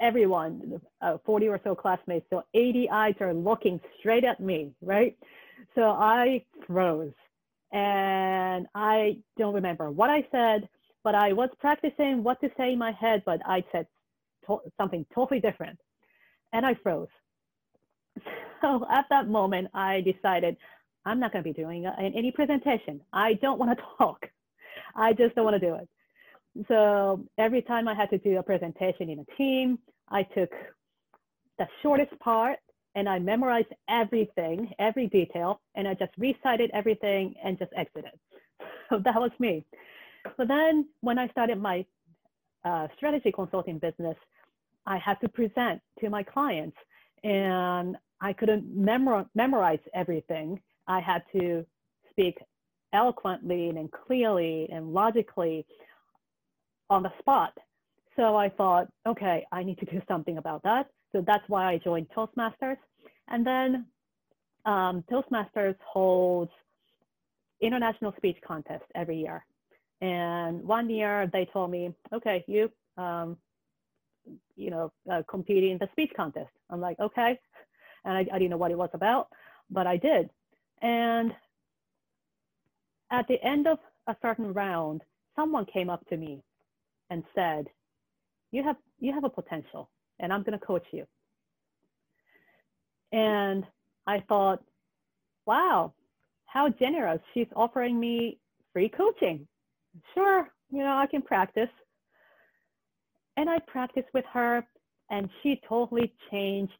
everyone, 0.00 0.80
uh, 1.00 1.16
40 1.24 1.48
or 1.48 1.60
so 1.64 1.74
classmates, 1.74 2.26
so 2.30 2.42
80 2.54 2.90
eyes 2.90 3.14
are 3.20 3.32
looking 3.32 3.80
straight 3.98 4.24
at 4.24 4.40
me, 4.40 4.72
right? 4.82 5.16
So 5.74 5.90
I 5.90 6.44
froze 6.66 7.12
and 7.72 8.66
I 8.74 9.18
don't 9.38 9.54
remember 9.54 9.90
what 9.90 10.10
I 10.10 10.26
said, 10.30 10.68
but 11.06 11.14
I 11.14 11.32
was 11.32 11.50
practicing 11.60 12.24
what 12.24 12.40
to 12.40 12.50
say 12.56 12.72
in 12.72 12.80
my 12.80 12.90
head, 12.90 13.22
but 13.24 13.40
I 13.46 13.62
said 13.70 13.86
to- 14.48 14.62
something 14.76 15.06
totally 15.14 15.38
different 15.38 15.78
and 16.52 16.66
I 16.66 16.74
froze. 16.74 17.14
So 18.62 18.86
at 18.90 19.04
that 19.10 19.28
moment, 19.28 19.68
I 19.74 20.00
decided 20.00 20.56
I'm 21.04 21.20
not 21.20 21.30
going 21.32 21.44
to 21.44 21.48
be 21.52 21.62
doing 21.62 21.86
uh, 21.86 21.94
any 22.00 22.32
presentation. 22.32 23.02
I 23.12 23.34
don't 23.34 23.58
want 23.60 23.78
to 23.78 23.84
talk. 23.98 24.20
I 24.96 25.12
just 25.12 25.34
don't 25.34 25.44
want 25.44 25.60
to 25.60 25.66
do 25.68 25.74
it. 25.76 25.88
So 26.66 27.22
every 27.38 27.62
time 27.62 27.86
I 27.86 27.94
had 27.94 28.10
to 28.10 28.18
do 28.18 28.38
a 28.38 28.42
presentation 28.42 29.10
in 29.10 29.18
a 29.20 29.36
team, 29.36 29.78
I 30.08 30.22
took 30.24 30.50
the 31.58 31.68
shortest 31.82 32.18
part 32.18 32.58
and 32.96 33.08
I 33.08 33.18
memorized 33.20 33.72
everything, 33.88 34.72
every 34.80 35.06
detail, 35.06 35.60
and 35.76 35.86
I 35.86 35.94
just 35.94 36.14
recited 36.18 36.70
everything 36.72 37.34
and 37.44 37.58
just 37.58 37.72
exited. 37.76 38.16
So 38.88 38.98
that 39.00 39.20
was 39.20 39.32
me. 39.40 39.64
But 40.36 40.48
then 40.48 40.86
when 41.00 41.18
I 41.18 41.28
started 41.28 41.60
my 41.60 41.84
uh, 42.64 42.88
strategy 42.96 43.32
consulting 43.32 43.78
business, 43.78 44.16
I 44.86 44.98
had 44.98 45.20
to 45.20 45.28
present 45.28 45.80
to 46.00 46.10
my 46.10 46.22
clients 46.22 46.76
and 47.24 47.96
I 48.20 48.32
couldn't 48.32 48.74
memor- 48.74 49.26
memorize 49.34 49.80
everything. 49.94 50.60
I 50.86 51.00
had 51.00 51.22
to 51.32 51.66
speak 52.10 52.38
eloquently 52.92 53.68
and 53.70 53.90
clearly 53.90 54.68
and 54.70 54.92
logically 54.92 55.66
on 56.88 57.02
the 57.02 57.12
spot. 57.18 57.52
So 58.16 58.36
I 58.36 58.48
thought, 58.48 58.88
okay, 59.06 59.44
I 59.52 59.62
need 59.62 59.78
to 59.78 59.86
do 59.86 60.00
something 60.08 60.38
about 60.38 60.62
that. 60.62 60.88
So 61.12 61.20
that's 61.20 61.44
why 61.48 61.66
I 61.72 61.78
joined 61.78 62.08
Toastmasters. 62.16 62.78
And 63.28 63.46
then 63.46 63.86
um, 64.64 65.04
Toastmasters 65.10 65.76
holds 65.84 66.50
international 67.60 68.14
speech 68.16 68.38
contest 68.46 68.84
every 68.94 69.18
year. 69.18 69.44
And 70.00 70.62
one 70.62 70.90
year 70.90 71.28
they 71.32 71.46
told 71.46 71.70
me, 71.70 71.94
okay, 72.12 72.44
you, 72.46 72.70
um, 72.96 73.36
you 74.56 74.70
know, 74.70 74.92
uh, 75.10 75.22
competing 75.28 75.72
in 75.72 75.78
the 75.78 75.88
speech 75.92 76.12
contest. 76.16 76.50
I'm 76.70 76.80
like, 76.80 76.98
okay. 77.00 77.38
And 78.04 78.16
I, 78.16 78.26
I 78.32 78.38
didn't 78.38 78.50
know 78.50 78.56
what 78.56 78.70
it 78.70 78.78
was 78.78 78.90
about, 78.92 79.28
but 79.70 79.86
I 79.86 79.96
did. 79.96 80.30
And 80.82 81.34
at 83.10 83.26
the 83.28 83.42
end 83.42 83.66
of 83.66 83.78
a 84.06 84.16
certain 84.20 84.52
round, 84.52 85.02
someone 85.34 85.64
came 85.64 85.90
up 85.90 86.06
to 86.08 86.16
me 86.16 86.42
and 87.10 87.22
said, 87.34 87.66
you 88.52 88.62
have, 88.62 88.76
you 88.98 89.12
have 89.12 89.24
a 89.24 89.30
potential 89.30 89.90
and 90.18 90.32
I'm 90.32 90.42
going 90.42 90.58
to 90.58 90.64
coach 90.64 90.86
you. 90.92 91.06
And 93.12 93.64
I 94.06 94.20
thought, 94.20 94.62
wow, 95.46 95.92
how 96.46 96.68
generous. 96.68 97.20
She's 97.34 97.46
offering 97.54 97.98
me 97.98 98.38
free 98.72 98.88
coaching. 98.88 99.46
Sure, 100.14 100.48
you 100.70 100.78
know, 100.78 100.96
I 100.96 101.06
can 101.06 101.22
practice. 101.22 101.68
And 103.36 103.50
I 103.50 103.58
practiced 103.60 104.08
with 104.14 104.24
her, 104.32 104.66
and 105.10 105.28
she 105.42 105.60
totally 105.68 106.12
changed 106.30 106.72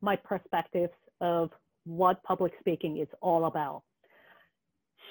my 0.00 0.16
perspectives 0.16 0.92
of 1.20 1.50
what 1.84 2.22
public 2.22 2.52
speaking 2.60 2.98
is 2.98 3.08
all 3.20 3.46
about. 3.46 3.82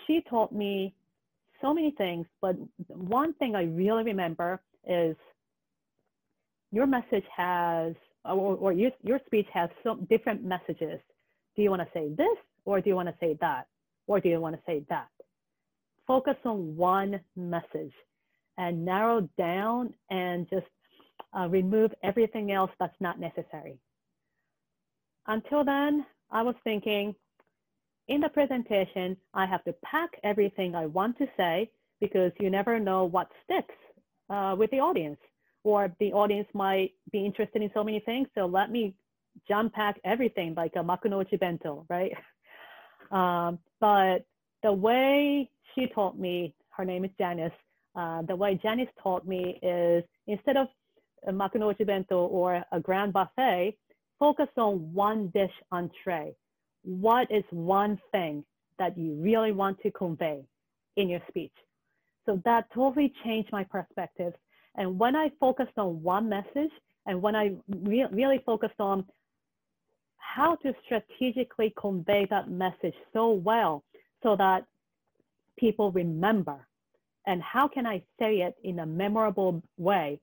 She 0.05 0.21
taught 0.29 0.51
me 0.53 0.93
so 1.61 1.73
many 1.73 1.91
things, 1.91 2.25
but 2.41 2.55
one 2.87 3.33
thing 3.33 3.55
I 3.55 3.63
really 3.63 4.03
remember 4.03 4.61
is 4.87 5.15
your 6.71 6.87
message 6.87 7.25
has, 7.35 7.93
or, 8.25 8.55
or 8.55 8.71
your, 8.73 8.91
your 9.03 9.19
speech 9.25 9.47
has 9.53 9.69
some 9.83 10.05
different 10.05 10.43
messages. 10.43 10.99
Do 11.55 11.61
you 11.61 11.69
want 11.69 11.81
to 11.81 11.87
say 11.93 12.09
this, 12.15 12.37
or 12.65 12.79
do 12.81 12.89
you 12.89 12.95
want 12.95 13.09
to 13.09 13.15
say 13.19 13.37
that, 13.41 13.67
or 14.07 14.19
do 14.19 14.29
you 14.29 14.39
want 14.39 14.55
to 14.55 14.61
say 14.65 14.83
that? 14.89 15.09
Focus 16.07 16.35
on 16.45 16.75
one 16.75 17.19
message 17.35 17.93
and 18.57 18.83
narrow 18.83 19.27
down 19.37 19.93
and 20.09 20.49
just 20.49 20.65
uh, 21.37 21.47
remove 21.47 21.91
everything 22.03 22.51
else 22.51 22.71
that's 22.79 22.99
not 22.99 23.19
necessary. 23.19 23.79
Until 25.27 25.63
then, 25.63 26.05
I 26.31 26.41
was 26.41 26.55
thinking, 26.63 27.15
in 28.07 28.21
the 28.21 28.29
presentation, 28.29 29.15
I 29.33 29.45
have 29.45 29.63
to 29.65 29.73
pack 29.85 30.09
everything 30.23 30.75
I 30.75 30.87
want 30.87 31.17
to 31.19 31.27
say 31.37 31.69
because 31.99 32.31
you 32.39 32.49
never 32.49 32.79
know 32.79 33.05
what 33.05 33.29
sticks 33.45 33.75
uh, 34.29 34.55
with 34.57 34.71
the 34.71 34.79
audience 34.79 35.19
or 35.63 35.95
the 35.99 36.11
audience 36.11 36.47
might 36.53 36.91
be 37.11 37.25
interested 37.25 37.61
in 37.61 37.69
so 37.73 37.83
many 37.83 37.99
things. 37.99 38.27
So 38.35 38.45
let 38.45 38.71
me 38.71 38.95
jump 39.47 39.73
pack 39.73 39.99
everything 40.03 40.55
like 40.55 40.73
a 40.75 40.79
makunouchi 40.79 41.39
bento, 41.39 41.85
right? 41.89 42.11
Um, 43.11 43.59
but 43.81 44.19
the 44.63 44.71
way 44.71 45.50
she 45.75 45.87
taught 45.87 46.19
me, 46.19 46.55
her 46.69 46.85
name 46.85 47.05
is 47.05 47.11
Janice, 47.17 47.53
uh, 47.95 48.21
the 48.23 48.35
way 48.35 48.59
Janice 48.61 48.89
taught 49.01 49.27
me 49.27 49.59
is 49.63 50.03
instead 50.27 50.57
of 50.57 50.67
a 51.27 51.31
makunouchi 51.31 51.85
bento 51.85 52.25
or 52.27 52.63
a 52.71 52.79
grand 52.79 53.13
buffet, 53.13 53.77
focus 54.19 54.49
on 54.57 54.93
one 54.93 55.29
dish 55.29 55.53
entree. 55.71 56.33
What 56.83 57.31
is 57.31 57.43
one 57.51 57.99
thing 58.11 58.43
that 58.79 58.97
you 58.97 59.13
really 59.15 59.51
want 59.51 59.81
to 59.83 59.91
convey 59.91 60.43
in 60.95 61.09
your 61.09 61.21
speech? 61.29 61.53
So 62.25 62.41
that 62.45 62.67
totally 62.73 63.13
changed 63.23 63.51
my 63.51 63.63
perspective 63.63 64.33
And 64.75 64.97
when 64.99 65.15
I 65.15 65.31
focused 65.39 65.77
on 65.77 66.01
one 66.01 66.29
message 66.29 66.71
and 67.05 67.21
when 67.21 67.35
I 67.35 67.53
re- 67.69 68.07
really 68.11 68.41
focused 68.45 68.79
on 68.79 69.05
how 70.17 70.55
to 70.57 70.73
strategically 70.85 71.73
convey 71.77 72.25
that 72.29 72.49
message 72.49 72.95
so 73.13 73.31
well 73.31 73.83
so 74.23 74.35
that 74.37 74.65
people 75.57 75.91
remember 75.91 76.67
and 77.27 77.41
how 77.41 77.67
can 77.67 77.85
I 77.85 78.03
say 78.19 78.41
it 78.41 78.55
in 78.63 78.79
a 78.79 78.85
memorable 78.85 79.61
way 79.77 80.19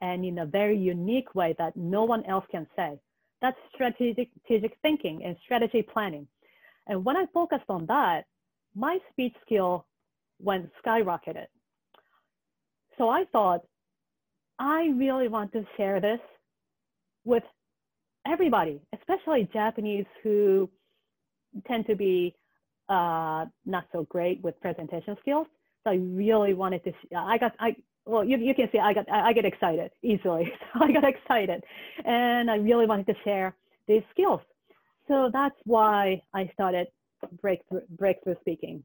and 0.00 0.24
in 0.24 0.38
a 0.38 0.46
very 0.46 0.76
unique 0.76 1.34
way 1.34 1.54
that 1.58 1.76
no 1.76 2.04
one 2.04 2.24
else 2.26 2.44
can 2.50 2.66
say. 2.76 2.98
That's 3.40 3.56
strategic, 3.74 4.30
thinking 4.82 5.24
and 5.24 5.36
strategy 5.44 5.82
planning. 5.82 6.26
And 6.86 7.04
when 7.04 7.16
I 7.16 7.26
focused 7.32 7.68
on 7.68 7.86
that, 7.86 8.26
my 8.74 8.98
speech 9.10 9.34
skill 9.44 9.86
went 10.38 10.70
skyrocketed. 10.84 11.46
So 12.98 13.08
I 13.08 13.24
thought, 13.32 13.62
I 14.58 14.92
really 14.96 15.28
want 15.28 15.52
to 15.52 15.64
share 15.76 16.00
this 16.00 16.20
with 17.24 17.42
everybody, 18.26 18.80
especially 18.92 19.48
Japanese 19.52 20.06
who 20.22 20.70
tend 21.66 21.86
to 21.86 21.96
be 21.96 22.34
uh, 22.88 23.46
not 23.64 23.84
so 23.92 24.04
great 24.04 24.42
with 24.42 24.60
presentation 24.60 25.16
skills. 25.20 25.46
So 25.84 25.90
I 25.92 25.96
really 25.96 26.54
wanted 26.54 26.84
to. 26.84 26.92
I 27.16 27.38
got. 27.38 27.54
I 27.58 27.76
well, 28.04 28.24
you, 28.24 28.36
you 28.38 28.54
can 28.54 28.68
see 28.72 28.78
I 28.78 28.92
got. 28.92 29.10
I 29.10 29.32
get 29.32 29.44
excited 29.44 29.90
easily. 30.02 30.52
So 30.74 30.84
I 30.84 30.92
got 30.92 31.04
excited, 31.04 31.62
and 32.04 32.50
I 32.50 32.56
really 32.56 32.86
wanted 32.86 33.06
to 33.06 33.14
share 33.24 33.54
these 33.86 34.02
skills. 34.10 34.40
So 35.08 35.30
that's 35.32 35.56
why 35.64 36.22
I 36.32 36.50
started 36.54 36.86
breakthrough 37.40 37.82
breakthrough 37.90 38.36
speaking. 38.40 38.84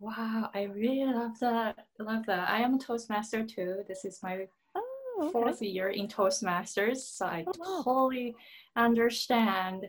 Wow, 0.00 0.50
I 0.52 0.64
really 0.64 1.04
love 1.04 1.38
that. 1.40 1.86
Love 2.00 2.26
that. 2.26 2.50
I 2.50 2.58
am 2.58 2.74
a 2.74 2.78
Toastmaster 2.78 3.44
too. 3.44 3.84
This 3.86 4.04
is 4.04 4.18
my 4.20 4.46
oh, 4.74 5.18
okay. 5.20 5.30
fourth 5.30 5.62
year 5.62 5.90
in 5.90 6.08
Toastmasters, 6.08 6.96
so 6.96 7.26
I 7.26 7.44
oh, 7.46 7.52
wow. 7.56 7.82
totally 7.84 8.34
understand 8.74 9.86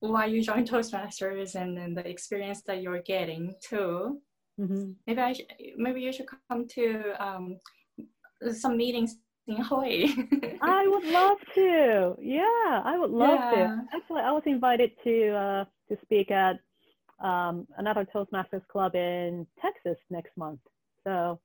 why 0.00 0.26
you 0.26 0.42
joined 0.42 0.68
Toastmasters 0.68 1.54
and 1.54 1.76
then 1.76 1.94
the 1.94 2.08
experience 2.08 2.62
that 2.62 2.82
you're 2.82 3.02
getting 3.02 3.54
too. 3.60 4.20
Mm-hmm. 4.60 4.92
Maybe 5.06 5.20
I 5.20 5.32
sh- 5.32 5.74
maybe 5.76 6.00
you 6.00 6.12
should 6.12 6.26
come 6.48 6.66
to 6.68 7.24
um, 7.24 7.58
some 8.52 8.76
meetings 8.76 9.16
in 9.46 9.56
Hawaii. 9.56 10.08
I 10.62 10.86
would 10.86 11.04
love 11.04 11.38
to. 11.54 12.16
Yeah, 12.20 12.82
I 12.84 12.96
would 12.98 13.10
love 13.10 13.40
yeah. 13.40 13.66
to. 13.66 13.82
Actually, 13.94 14.22
I 14.22 14.32
was 14.32 14.42
invited 14.46 14.92
to 15.04 15.30
uh, 15.30 15.64
to 15.88 15.98
speak 16.02 16.30
at 16.30 16.58
um, 17.20 17.66
another 17.76 18.06
Toastmasters 18.14 18.66
club 18.68 18.94
in 18.94 19.46
Texas 19.60 19.98
next 20.10 20.36
month. 20.36 20.60
So, 21.04 21.40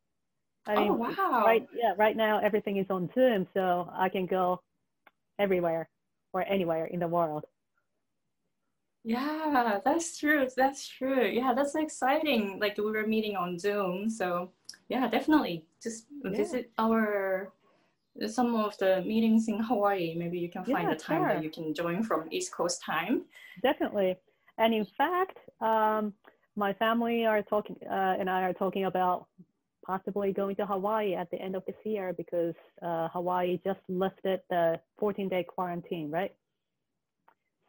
I 0.67 0.75
mean, 0.75 0.91
oh, 0.91 0.95
wow. 0.95 1.43
right, 1.45 1.67
yeah, 1.73 1.93
right 1.97 2.15
now 2.15 2.39
everything 2.39 2.77
is 2.77 2.85
on 2.89 3.09
Zoom, 3.15 3.47
so 3.53 3.89
I 3.93 4.09
can 4.09 4.25
go 4.25 4.61
everywhere 5.39 5.89
or 6.33 6.43
anywhere 6.47 6.85
in 6.85 6.99
the 6.99 7.07
world. 7.07 7.45
Yeah, 9.03 9.79
that's 9.83 10.17
true. 10.17 10.47
That's 10.55 10.87
true. 10.87 11.25
Yeah, 11.25 11.53
that's 11.53 11.75
exciting. 11.75 12.59
Like 12.59 12.77
we 12.77 12.85
were 12.85 13.05
meeting 13.05 13.35
on 13.35 13.59
Zoom, 13.59 14.09
so 14.09 14.51
yeah, 14.87 15.07
definitely 15.09 15.65
just 15.81 16.07
yeah. 16.23 16.31
visit 16.31 16.71
our 16.77 17.51
some 18.27 18.55
of 18.55 18.77
the 18.77 19.01
meetings 19.01 19.47
in 19.47 19.59
Hawaii. 19.59 20.15
Maybe 20.15 20.39
you 20.39 20.49
can 20.49 20.63
find 20.63 20.87
yeah, 20.87 20.93
a 20.93 20.97
time 20.97 21.21
sure. 21.21 21.27
that 21.29 21.43
you 21.43 21.49
can 21.49 21.73
join 21.73 22.03
from 22.03 22.27
East 22.31 22.53
Coast 22.53 22.81
time. 22.81 23.23
Definitely. 23.61 24.15
And 24.57 24.73
in 24.73 24.85
fact, 24.97 25.37
um, 25.61 26.13
my 26.55 26.73
family 26.73 27.25
are 27.25 27.41
talking 27.41 27.75
uh, 27.89 28.15
and 28.19 28.29
I 28.29 28.43
are 28.43 28.53
talking 28.53 28.85
about 28.85 29.27
possibly 29.85 30.31
going 30.31 30.55
to 30.55 30.65
Hawaii 30.65 31.15
at 31.15 31.29
the 31.31 31.41
end 31.41 31.55
of 31.55 31.65
this 31.65 31.75
year 31.83 32.13
because 32.13 32.55
uh, 32.81 33.09
Hawaii 33.09 33.59
just 33.65 33.81
lifted 33.89 34.41
the 34.49 34.79
14 34.99 35.27
day 35.27 35.43
quarantine, 35.43 36.09
right? 36.09 36.33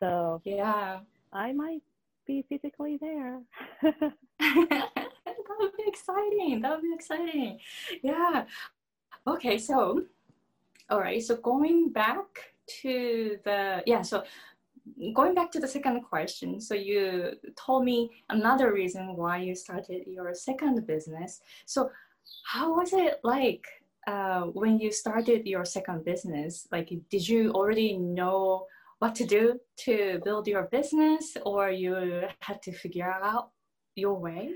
So 0.00 0.42
yeah, 0.44 1.00
I 1.34 1.52
might 1.52 1.82
be 2.26 2.44
physically 2.48 2.96
there. 3.00 3.40
that 3.82 4.92
would 5.58 5.76
be 5.76 5.84
exciting. 5.86 6.60
That 6.62 6.70
would 6.70 6.82
be 6.82 6.94
exciting. 6.94 7.58
Yeah. 8.02 8.44
Okay. 9.26 9.58
So, 9.58 10.04
all 10.88 11.00
right. 11.00 11.22
So 11.22 11.36
going 11.36 11.90
back 11.90 12.54
to 12.82 13.38
the 13.44 13.82
yeah. 13.86 14.02
So 14.02 14.24
going 15.12 15.34
back 15.34 15.50
to 15.52 15.60
the 15.60 15.68
second 15.68 16.02
question. 16.02 16.60
So 16.60 16.74
you 16.74 17.32
told 17.56 17.84
me 17.84 18.10
another 18.30 18.72
reason 18.72 19.16
why 19.16 19.38
you 19.38 19.54
started 19.54 20.06
your 20.06 20.34
second 20.34 20.86
business. 20.86 21.40
So 21.66 21.90
how 22.44 22.76
was 22.76 22.92
it 22.92 23.20
like 23.24 23.66
uh, 24.06 24.42
when 24.42 24.78
you 24.78 24.92
started 24.92 25.46
your 25.46 25.64
second 25.64 26.04
business? 26.04 26.68
Like, 26.70 26.92
did 27.10 27.28
you 27.28 27.50
already 27.52 27.96
know 27.96 28.66
what 29.04 29.14
to 29.14 29.26
do 29.26 29.60
to 29.76 30.18
build 30.24 30.46
your 30.46 30.62
business 30.78 31.36
or 31.44 31.70
you 31.70 32.22
had 32.40 32.62
to 32.62 32.72
figure 32.72 33.12
out 33.22 33.50
your 33.96 34.14
way? 34.14 34.48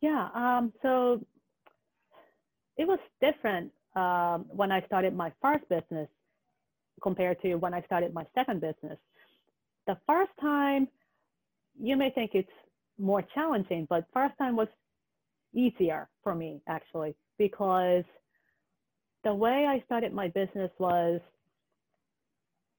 Yeah, 0.00 0.28
um, 0.34 0.72
so 0.80 1.20
it 2.78 2.86
was 2.88 2.98
different 3.20 3.70
um, 3.94 4.46
when 4.48 4.72
I 4.72 4.80
started 4.86 5.14
my 5.14 5.30
first 5.42 5.68
business 5.68 6.08
compared 7.02 7.42
to 7.42 7.56
when 7.56 7.74
I 7.74 7.82
started 7.82 8.14
my 8.14 8.24
second 8.34 8.62
business. 8.62 8.98
The 9.86 9.98
first 10.06 10.32
time, 10.40 10.88
you 11.78 11.94
may 11.94 12.08
think 12.08 12.30
it's 12.32 12.58
more 12.98 13.22
challenging, 13.34 13.86
but 13.90 14.06
first 14.14 14.32
time 14.38 14.56
was 14.56 14.68
easier 15.54 16.08
for 16.22 16.34
me 16.34 16.62
actually 16.68 17.14
because 17.36 18.04
the 19.24 19.34
way 19.34 19.66
I 19.66 19.82
started 19.84 20.14
my 20.14 20.28
business 20.28 20.70
was 20.78 21.20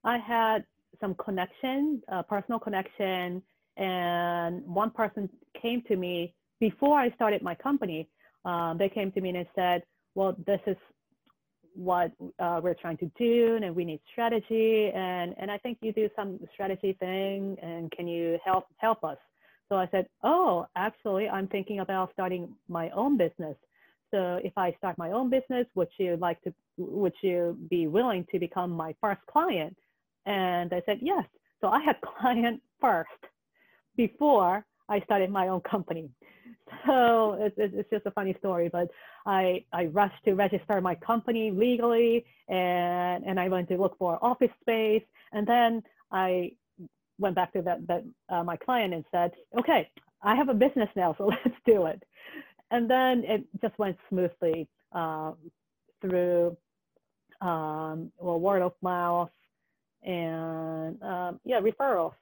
I 0.03 0.17
had 0.17 0.65
some 0.99 1.15
connection, 1.15 2.01
uh, 2.11 2.23
personal 2.23 2.59
connection, 2.59 3.41
and 3.77 4.65
one 4.65 4.91
person 4.91 5.29
came 5.59 5.81
to 5.83 5.95
me 5.95 6.33
before 6.59 6.99
I 6.99 7.09
started 7.11 7.41
my 7.41 7.55
company. 7.55 8.09
Um, 8.45 8.77
they 8.77 8.89
came 8.89 9.11
to 9.13 9.21
me 9.21 9.29
and 9.29 9.47
said, 9.55 9.83
"Well, 10.15 10.35
this 10.45 10.59
is 10.67 10.77
what 11.75 12.11
uh, 12.39 12.61
we're 12.63 12.75
trying 12.75 12.97
to 12.97 13.11
do, 13.17 13.55
and 13.61 13.75
we 13.75 13.85
need 13.85 14.01
strategy, 14.11 14.91
and 14.91 15.33
and 15.37 15.49
I 15.49 15.57
think 15.57 15.79
you 15.81 15.91
do 15.93 16.09
some 16.15 16.39
strategy 16.53 16.93
thing, 16.99 17.57
and 17.61 17.91
can 17.91 18.07
you 18.07 18.37
help 18.45 18.65
help 18.77 19.03
us?" 19.03 19.17
So 19.69 19.77
I 19.77 19.87
said, 19.89 20.07
"Oh, 20.23 20.67
actually, 20.75 21.29
I'm 21.29 21.47
thinking 21.47 21.79
about 21.79 22.11
starting 22.13 22.55
my 22.67 22.89
own 22.91 23.17
business." 23.17 23.57
So 24.11 24.39
if 24.43 24.55
I 24.57 24.73
start 24.73 24.97
my 24.97 25.11
own 25.11 25.29
business, 25.31 25.65
would 25.75 25.89
you 25.97 26.17
like 26.17 26.39
to? 26.43 26.53
Would 26.77 27.15
you 27.21 27.57
be 27.69 27.87
willing 27.87 28.25
to 28.31 28.39
become 28.39 28.69
my 28.71 28.93
first 29.01 29.21
client? 29.25 29.75
And 30.25 30.73
I 30.73 30.81
said, 30.85 30.99
yes. 31.01 31.25
So 31.61 31.69
I 31.69 31.81
had 31.81 31.97
client 32.19 32.61
first 32.79 33.09
before 33.95 34.65
I 34.89 34.99
started 35.01 35.29
my 35.29 35.47
own 35.47 35.61
company. 35.61 36.09
So 36.85 37.37
it's, 37.39 37.55
it's 37.57 37.89
just 37.89 38.05
a 38.05 38.11
funny 38.11 38.35
story, 38.39 38.69
but 38.69 38.89
I, 39.25 39.63
I 39.71 39.85
rushed 39.85 40.23
to 40.25 40.33
register 40.33 40.81
my 40.81 40.95
company 40.95 41.51
legally 41.51 42.25
and, 42.49 43.23
and 43.25 43.39
I 43.39 43.47
went 43.47 43.69
to 43.69 43.77
look 43.77 43.97
for 43.97 44.19
office 44.23 44.51
space. 44.61 45.03
And 45.31 45.47
then 45.47 45.83
I 46.11 46.51
went 47.19 47.35
back 47.35 47.53
to 47.53 47.61
that, 47.61 47.87
that 47.87 48.03
uh, 48.29 48.43
my 48.43 48.57
client 48.57 48.93
and 48.93 49.05
said, 49.11 49.31
okay, 49.57 49.89
I 50.21 50.35
have 50.35 50.49
a 50.49 50.53
business 50.53 50.89
now, 50.95 51.15
so 51.17 51.25
let's 51.45 51.57
do 51.65 51.85
it. 51.85 52.03
And 52.71 52.89
then 52.89 53.23
it 53.25 53.45
just 53.61 53.77
went 53.77 53.97
smoothly 54.09 54.67
uh, 54.93 55.33
through 56.01 56.57
um, 57.41 58.11
well, 58.17 58.39
word 58.39 58.61
of 58.61 58.73
mouth, 58.81 59.29
and 60.03 61.01
um, 61.01 61.39
yeah, 61.45 61.59
referrals. 61.59 62.13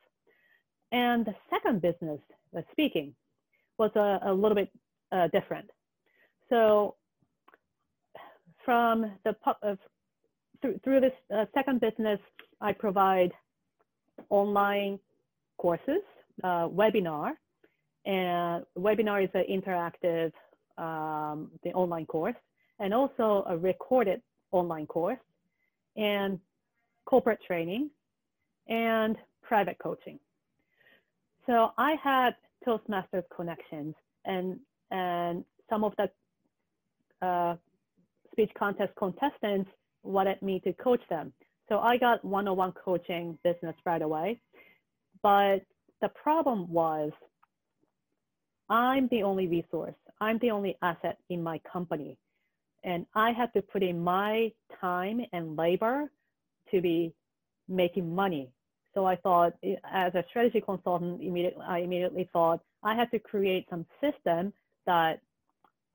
And 0.92 1.26
the 1.26 1.36
second 1.50 1.82
business, 1.82 2.20
uh, 2.56 2.62
speaking, 2.72 3.14
was 3.78 3.92
a, 3.96 4.20
a 4.24 4.34
little 4.34 4.56
bit 4.56 4.70
uh, 5.12 5.28
different. 5.28 5.70
So 6.50 6.96
from 8.66 9.12
the 9.24 9.36
uh, 9.46 9.76
through, 10.62 10.80
through 10.84 11.00
this 11.00 11.14
uh, 11.34 11.46
second 11.54 11.80
business, 11.80 12.20
I 12.60 12.74
provide 12.74 13.32
online 14.30 15.00
courses, 15.58 16.02
uh, 16.44 16.68
webinar, 16.68 17.32
and 18.06 18.66
webinar 18.78 19.24
is 19.24 19.30
an 19.34 19.46
interactive 19.50 20.32
um, 20.78 21.52
the 21.64 21.72
online 21.74 22.06
course, 22.06 22.36
and 22.80 22.94
also 22.94 23.44
a 23.48 23.58
recorded 23.58 24.22
online 24.52 24.88
course. 24.88 25.20
And 25.96 26.40
corporate 27.06 27.40
training, 27.46 27.90
and 28.68 29.18
private 29.42 29.78
coaching. 29.80 30.20
So 31.46 31.72
I 31.78 31.96
had 32.02 32.36
Toastmasters 32.66 33.24
connections 33.36 33.96
and, 34.26 34.60
and 34.92 35.44
some 35.70 35.84
of 35.84 35.94
the 35.98 36.10
uh, 37.26 37.56
speech 38.32 38.52
contest 38.58 38.94
contestants 38.98 39.70
wanted 40.04 40.42
me 40.42 40.60
to 40.62 40.74
coach 40.74 41.02
them. 41.10 41.34
So 41.70 41.80
I 41.80 41.98
got 41.98 42.24
one-on-one 42.24 42.74
coaching 42.74 43.38
business 43.44 43.76
right 43.86 44.02
away. 44.02 44.40
But 45.24 45.62
the 46.02 46.10
problem 46.10 46.72
was 46.72 47.12
I'm 48.70 49.08
the 49.10 49.24
only 49.24 49.48
resource. 49.48 49.96
I'm 50.20 50.38
the 50.40 50.52
only 50.52 50.78
asset 50.82 51.18
in 51.30 51.42
my 51.44 51.60
company. 51.72 52.18
And 52.84 53.06
I 53.16 53.32
have 53.32 53.52
to 53.54 53.62
put 53.62 53.84
in 53.84 54.00
my 54.00 54.52
time 54.80 55.22
and 55.34 55.56
labor 55.56 56.12
to 56.72 56.82
be 56.82 57.14
making 57.68 58.14
money. 58.14 58.50
So 58.94 59.06
I 59.06 59.16
thought, 59.16 59.54
as 59.90 60.14
a 60.16 60.24
strategy 60.30 60.62
consultant, 60.62 61.22
immediately, 61.22 61.64
I 61.66 61.80
immediately 61.80 62.30
thought 62.34 62.62
I 62.84 62.96
had 62.96 63.10
to 63.12 63.20
create 63.20 63.66
some 63.70 63.86
system 64.02 64.52
that 64.86 65.22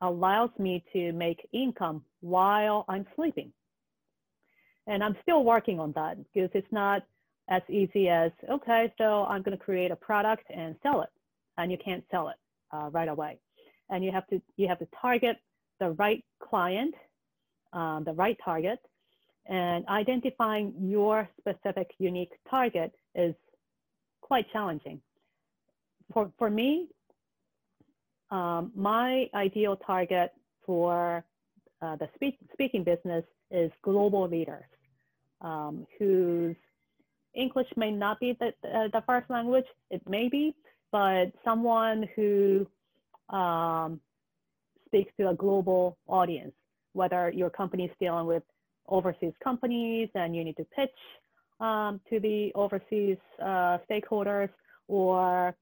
allows 0.00 0.50
me 0.58 0.84
to 0.92 1.12
make 1.12 1.46
income 1.52 2.02
while 2.20 2.84
I'm 2.88 3.06
sleeping. 3.14 3.52
And 4.86 5.02
I'm 5.02 5.16
still 5.22 5.44
working 5.44 5.80
on 5.80 5.92
that 5.92 6.16
because 6.32 6.50
it's 6.54 6.70
not 6.70 7.02
as 7.48 7.62
easy 7.68 8.08
as, 8.08 8.30
okay, 8.48 8.92
so 8.98 9.24
I'm 9.24 9.42
going 9.42 9.56
to 9.56 9.62
create 9.62 9.90
a 9.90 9.96
product 9.96 10.44
and 10.54 10.76
sell 10.82 11.02
it. 11.02 11.10
And 11.58 11.70
you 11.70 11.78
can't 11.82 12.04
sell 12.10 12.28
it 12.28 12.36
uh, 12.72 12.90
right 12.92 13.08
away. 13.08 13.38
And 13.90 14.04
you 14.04 14.12
have 14.12 14.26
to, 14.28 14.40
you 14.56 14.68
have 14.68 14.78
to 14.78 14.88
target 15.00 15.36
the 15.80 15.90
right 15.92 16.24
client, 16.42 16.94
um, 17.72 18.04
the 18.04 18.12
right 18.12 18.36
target, 18.44 18.78
and 19.48 19.86
identifying 19.88 20.74
your 20.78 21.28
specific 21.38 21.90
unique 21.98 22.32
target 22.50 22.92
is 23.14 23.34
quite 24.20 24.50
challenging. 24.52 25.00
For, 26.12 26.30
for 26.38 26.50
me, 26.50 26.88
um, 28.30 28.72
my 28.74 29.28
ideal 29.34 29.76
target 29.76 30.32
for 30.64 31.24
uh, 31.80 31.96
the 31.96 32.08
speak, 32.14 32.38
speaking 32.52 32.82
business 32.82 33.24
is 33.50 33.70
global 33.82 34.28
leaders 34.28 34.64
um, 35.40 35.86
whose 35.98 36.56
English 37.34 37.68
may 37.76 37.90
not 37.90 38.18
be 38.18 38.36
the, 38.40 38.48
uh, 38.68 38.88
the 38.92 39.02
first 39.06 39.28
language, 39.30 39.66
it 39.90 40.02
may 40.08 40.28
be, 40.28 40.54
but 40.90 41.26
someone 41.44 42.08
who 42.16 42.66
um, 43.28 44.00
speaks 44.86 45.12
to 45.18 45.28
a 45.28 45.34
global 45.34 45.98
audience, 46.06 46.54
whether 46.94 47.30
your 47.30 47.50
company 47.50 47.84
is 47.84 47.90
dealing 48.00 48.26
with 48.26 48.42
overseas 48.88 49.32
companies 49.42 50.08
and 50.14 50.34
you 50.34 50.44
need 50.44 50.56
to 50.56 50.64
pitch 50.64 50.90
um, 51.60 52.00
to 52.10 52.20
the 52.20 52.52
overseas 52.54 53.18
uh, 53.42 53.78
stakeholders 53.88 54.50
or 54.88 55.54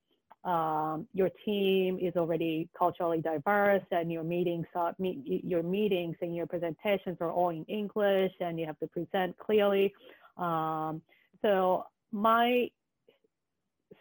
um, 0.45 1.07
your 1.15 1.31
team 1.45 1.99
is 2.01 2.15
already 2.17 2.69
culturally 2.79 3.21
diverse 3.21 3.83
and 3.91 4.13
your 4.13 4.23
meetings 4.23 4.67
are, 4.75 4.95
your 4.99 5.63
meetings 5.63 6.17
and 6.21 6.37
your 6.37 6.47
presentations 6.47 7.17
are 7.21 7.33
all 7.33 7.49
in 7.49 7.65
English 7.65 8.33
and 8.41 8.61
you 8.61 8.67
have 8.67 8.79
to 8.81 8.87
present 8.89 9.37
clearly. 9.39 9.93
Um, 10.37 11.01
so 11.41 11.87
my 12.13 12.69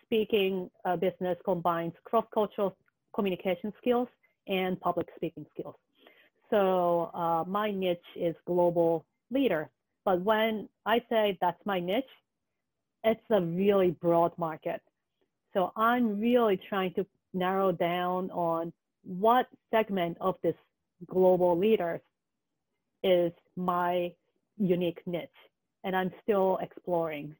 speaking 0.04 0.70
uh, 0.86 0.98
business 0.98 1.38
combines 1.46 1.94
cross-cultural 2.04 2.76
communication 3.16 3.72
skills 3.78 4.08
and 4.48 4.80
public 4.82 5.08
speaking 5.16 5.46
skills. 5.54 5.76
So 6.50 7.10
uh, 7.14 7.46
my 7.48 7.72
niche 7.72 8.00
is 8.16 8.36
global 8.46 9.06
leader. 9.32 9.70
But 10.06 10.22
when 10.22 10.68
I 10.86 11.02
say 11.10 11.38
that's 11.42 11.64
my 11.66 11.80
niche, 11.80 12.04
it's 13.04 13.22
a 13.32 13.42
really 13.42 13.92
broad 13.92 14.32
market. 14.38 14.82
So 15.54 15.72
I'm 15.76 16.20
really 16.20 16.60
trying 16.70 16.94
to 16.96 17.06
narrow 17.34 17.72
down 17.72 18.32
on 18.32 18.74
what 19.04 19.48
segment 19.72 20.18
of 20.22 20.36
this 20.44 20.56
global 21.08 21.58
leaders 21.58 22.02
is 23.04 23.32
my 23.56 24.12
unique 24.58 25.02
niche. 25.06 25.30
And 25.84 25.96
I'm 25.96 26.12
still 26.24 26.60
exploring. 26.62 27.36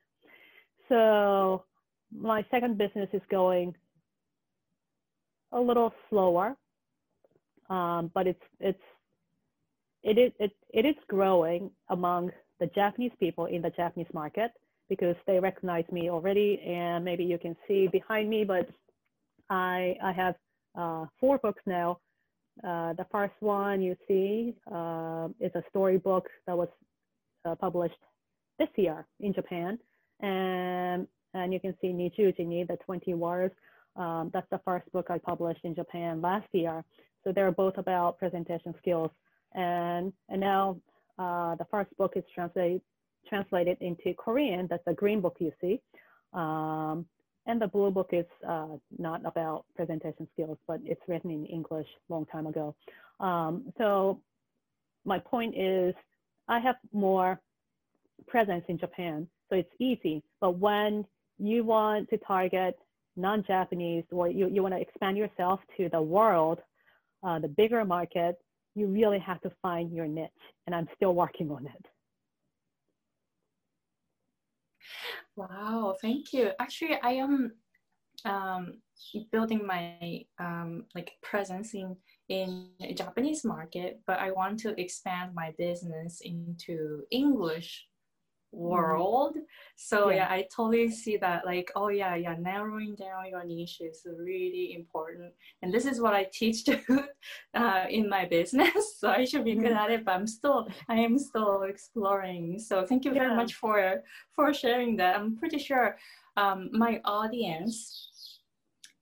So 0.90 1.64
my 2.16 2.46
second 2.52 2.78
business 2.78 3.10
is 3.14 3.22
going 3.32 3.74
a 5.54 5.60
little 5.60 5.94
slower, 6.10 6.56
um, 7.70 8.12
but 8.14 8.28
it's 8.28 8.42
it's 8.60 8.82
it 10.04 10.18
is 10.18 10.32
it, 10.40 10.52
it 10.74 10.86
is 10.86 10.96
growing 11.08 11.72
among 11.90 12.32
the 12.60 12.68
Japanese 12.68 13.12
people 13.20 13.46
in 13.46 13.62
the 13.62 13.70
Japanese 13.72 14.14
market 14.14 14.52
because 14.90 15.16
they 15.26 15.40
recognize 15.40 15.86
me 15.92 16.10
already. 16.10 16.62
And 16.62 17.04
maybe 17.04 17.24
you 17.24 17.38
can 17.38 17.56
see 17.68 17.88
behind 17.88 18.30
me, 18.30 18.44
but 18.44 18.70
I, 19.50 19.98
I 20.04 20.12
have 20.12 20.36
uh, 20.76 21.06
four 21.20 21.38
books 21.38 21.62
now. 21.66 22.00
Uh, 22.64 22.94
the 22.94 23.06
first 23.12 23.34
one 23.40 23.82
you 23.82 23.96
see 24.08 24.54
uh, 24.72 25.28
is 25.40 25.52
a 25.56 25.64
storybook 25.70 26.30
that 26.46 26.56
was 26.56 26.68
uh, 27.46 27.56
published 27.56 27.98
this 28.60 28.70
year 28.76 29.06
in 29.20 29.34
Japan. 29.34 29.80
And, 30.20 31.08
and 31.34 31.52
you 31.52 31.60
can 31.60 31.76
see 31.82 31.88
Nijujini, 31.88 32.68
the 32.68 32.78
20 32.86 33.14
Wars. 33.16 33.52
Um, 33.96 34.30
that's 34.34 34.50
the 34.52 34.62
first 34.64 34.92
book 34.92 35.08
I 35.10 35.18
published 35.18 35.62
in 35.64 35.76
Japan 35.76 36.22
last 36.22 36.48
year. 36.52 36.84
So 37.24 37.32
they're 37.32 37.52
both 37.52 37.78
about 37.78 38.20
presentation 38.20 38.76
skills. 38.78 39.12
And, 39.56 40.14
and 40.30 40.42
now 40.42 40.78
uh, 41.20 41.56
the 41.56 41.66
first 41.70 41.96
book 41.98 42.14
is 42.16 42.24
translated 42.34 42.82
translated 43.28 43.78
into 43.82 44.14
Korean. 44.14 44.68
That's 44.70 44.84
the 44.86 44.94
green 44.94 45.22
book 45.22 45.38
you 45.40 45.52
see. 45.62 45.80
Um, 46.34 47.06
and 47.46 47.62
the 47.62 47.68
blue 47.68 47.92
book 47.92 48.10
is 48.12 48.26
uh, 48.48 48.78
not 48.98 49.26
about 49.26 49.66
presentation 49.76 50.28
skills, 50.34 50.58
but 50.68 50.80
it's 50.84 51.02
written 51.08 51.32
in 51.32 51.46
English 51.46 51.88
long 52.10 52.26
time 52.26 52.48
ago. 52.48 52.76
Um, 53.20 53.74
so 53.78 54.22
my 55.06 55.20
point 55.20 55.56
is 55.58 55.94
I 56.48 56.60
have 56.60 56.76
more 56.94 57.40
presence 58.28 58.64
in 58.68 58.78
Japan, 58.78 59.28
so 59.50 59.58
it's 59.58 59.72
easy. 59.80 60.24
But 60.40 60.58
when 60.58 61.06
you 61.38 61.64
want 61.64 62.10
to 62.10 62.18
target 62.18 62.78
non-Japanese 63.16 64.06
or 64.12 64.30
you, 64.30 64.48
you 64.48 64.62
want 64.62 64.74
to 64.74 64.82
expand 64.82 65.18
yourself 65.18 65.60
to 65.78 65.90
the 65.90 66.02
world, 66.02 66.60
uh, 67.24 67.40
the 67.40 67.48
bigger 67.48 67.84
market, 67.84 68.40
you 68.76 68.88
really 68.88 69.20
have 69.20 69.42
to 69.42 69.52
find 69.62 69.94
your 69.94 70.08
niche. 70.08 70.32
And 70.66 70.76
I'm 70.76 70.88
still 70.96 71.14
working 71.14 71.52
on 71.52 71.66
it. 71.66 71.86
Wow, 75.36 75.96
thank 76.02 76.34
you. 76.34 76.52
Actually, 76.60 77.00
I 77.02 77.14
am 77.14 77.54
um, 78.26 78.74
building 79.32 79.66
my 79.66 80.26
um, 80.40 80.86
like 80.96 81.12
presence 81.22 81.74
in 81.74 81.96
in 82.30 82.70
Japanese 82.96 83.44
market, 83.44 84.00
but 84.08 84.20
I 84.20 84.32
want 84.32 84.60
to 84.60 84.80
expand 84.80 85.34
my 85.34 85.54
business 85.58 86.22
into 86.22 87.04
English. 87.12 87.86
World. 88.54 89.36
So 89.76 90.10
yeah. 90.10 90.16
yeah. 90.16 90.28
I 90.30 90.48
totally 90.56 90.90
see 90.92 91.18
that. 91.18 91.46
Like, 91.46 91.72
oh 91.76 91.90
yeah, 91.90 92.16
yeah, 92.16 92.36
narrowing 92.40 92.96
down 92.96 93.30
your 93.30 93.44
niche 93.44 93.82
is 93.82 94.06
really 94.18 94.76
important, 94.76 95.34
and 95.62 95.74
this 95.74 95.86
is 95.86 96.00
what 96.00 96.14
I 96.14 96.28
teach 96.32 96.64
to 96.66 96.80
uh, 97.56 97.86
in 97.90 98.08
my 98.10 98.26
business. 98.26 98.74
So 99.04 99.10
I 99.10 99.26
should 99.26 99.44
be 99.44 99.56
good 99.56 99.72
mm-hmm. 99.72 99.78
at 99.78 99.92
it, 99.92 100.06
but 100.06 100.16
I'm 100.16 100.28
still, 100.28 100.68
I 100.88 100.96
am 100.96 101.20
still 101.20 101.64
exploring. 101.64 102.58
So 102.58 102.86
thank 102.86 103.04
you 103.04 103.14
very 103.14 103.30
yeah. 103.30 103.36
much 103.36 103.56
for 103.56 104.04
for 104.36 104.54
sharing 104.54 104.96
that. 104.98 105.18
I'm 105.18 105.36
pretty 105.36 105.60
sure 105.60 105.98
um, 106.38 106.70
my 106.72 107.02
audience 107.04 108.40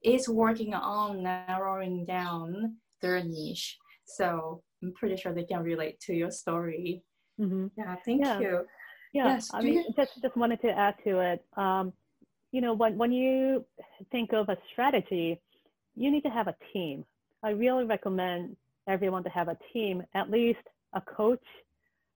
is 0.03 0.27
working 0.27 0.73
on 0.73 1.23
narrowing 1.23 2.05
down 2.05 2.77
their 3.01 3.23
niche. 3.23 3.77
So 4.05 4.63
I'm 4.81 4.93
pretty 4.93 5.17
sure 5.17 5.33
they 5.33 5.43
can 5.43 5.61
relate 5.61 5.99
to 6.01 6.13
your 6.13 6.31
story. 6.31 7.03
Mm-hmm. 7.39 7.67
Yeah, 7.77 7.95
thank 8.05 8.25
yeah. 8.25 8.39
you. 8.39 8.65
Yeah, 9.13 9.35
yes. 9.35 9.51
I 9.53 9.61
mean, 9.61 9.85
just 9.95 10.11
just 10.21 10.35
wanted 10.37 10.61
to 10.61 10.71
add 10.71 10.95
to 11.03 11.19
it. 11.19 11.43
Um, 11.57 11.93
you 12.51 12.61
know, 12.61 12.73
when 12.73 12.97
when 12.97 13.11
you 13.11 13.65
think 14.11 14.33
of 14.33 14.49
a 14.49 14.57
strategy, 14.71 15.39
you 15.95 16.11
need 16.11 16.23
to 16.23 16.29
have 16.29 16.47
a 16.47 16.55
team. 16.73 17.05
I 17.43 17.49
really 17.49 17.85
recommend 17.85 18.55
everyone 18.87 19.23
to 19.23 19.29
have 19.29 19.47
a 19.47 19.57
team. 19.73 20.03
At 20.13 20.29
least 20.29 20.59
a 20.93 21.01
coach 21.01 21.43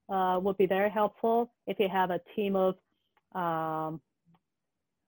uh, 0.09 0.39
would 0.41 0.57
be 0.57 0.65
very 0.65 0.89
helpful 0.89 1.51
if 1.67 1.79
you 1.79 1.89
have 1.89 2.11
a 2.11 2.19
team 2.35 2.55
of 2.55 2.75
um, 3.33 3.99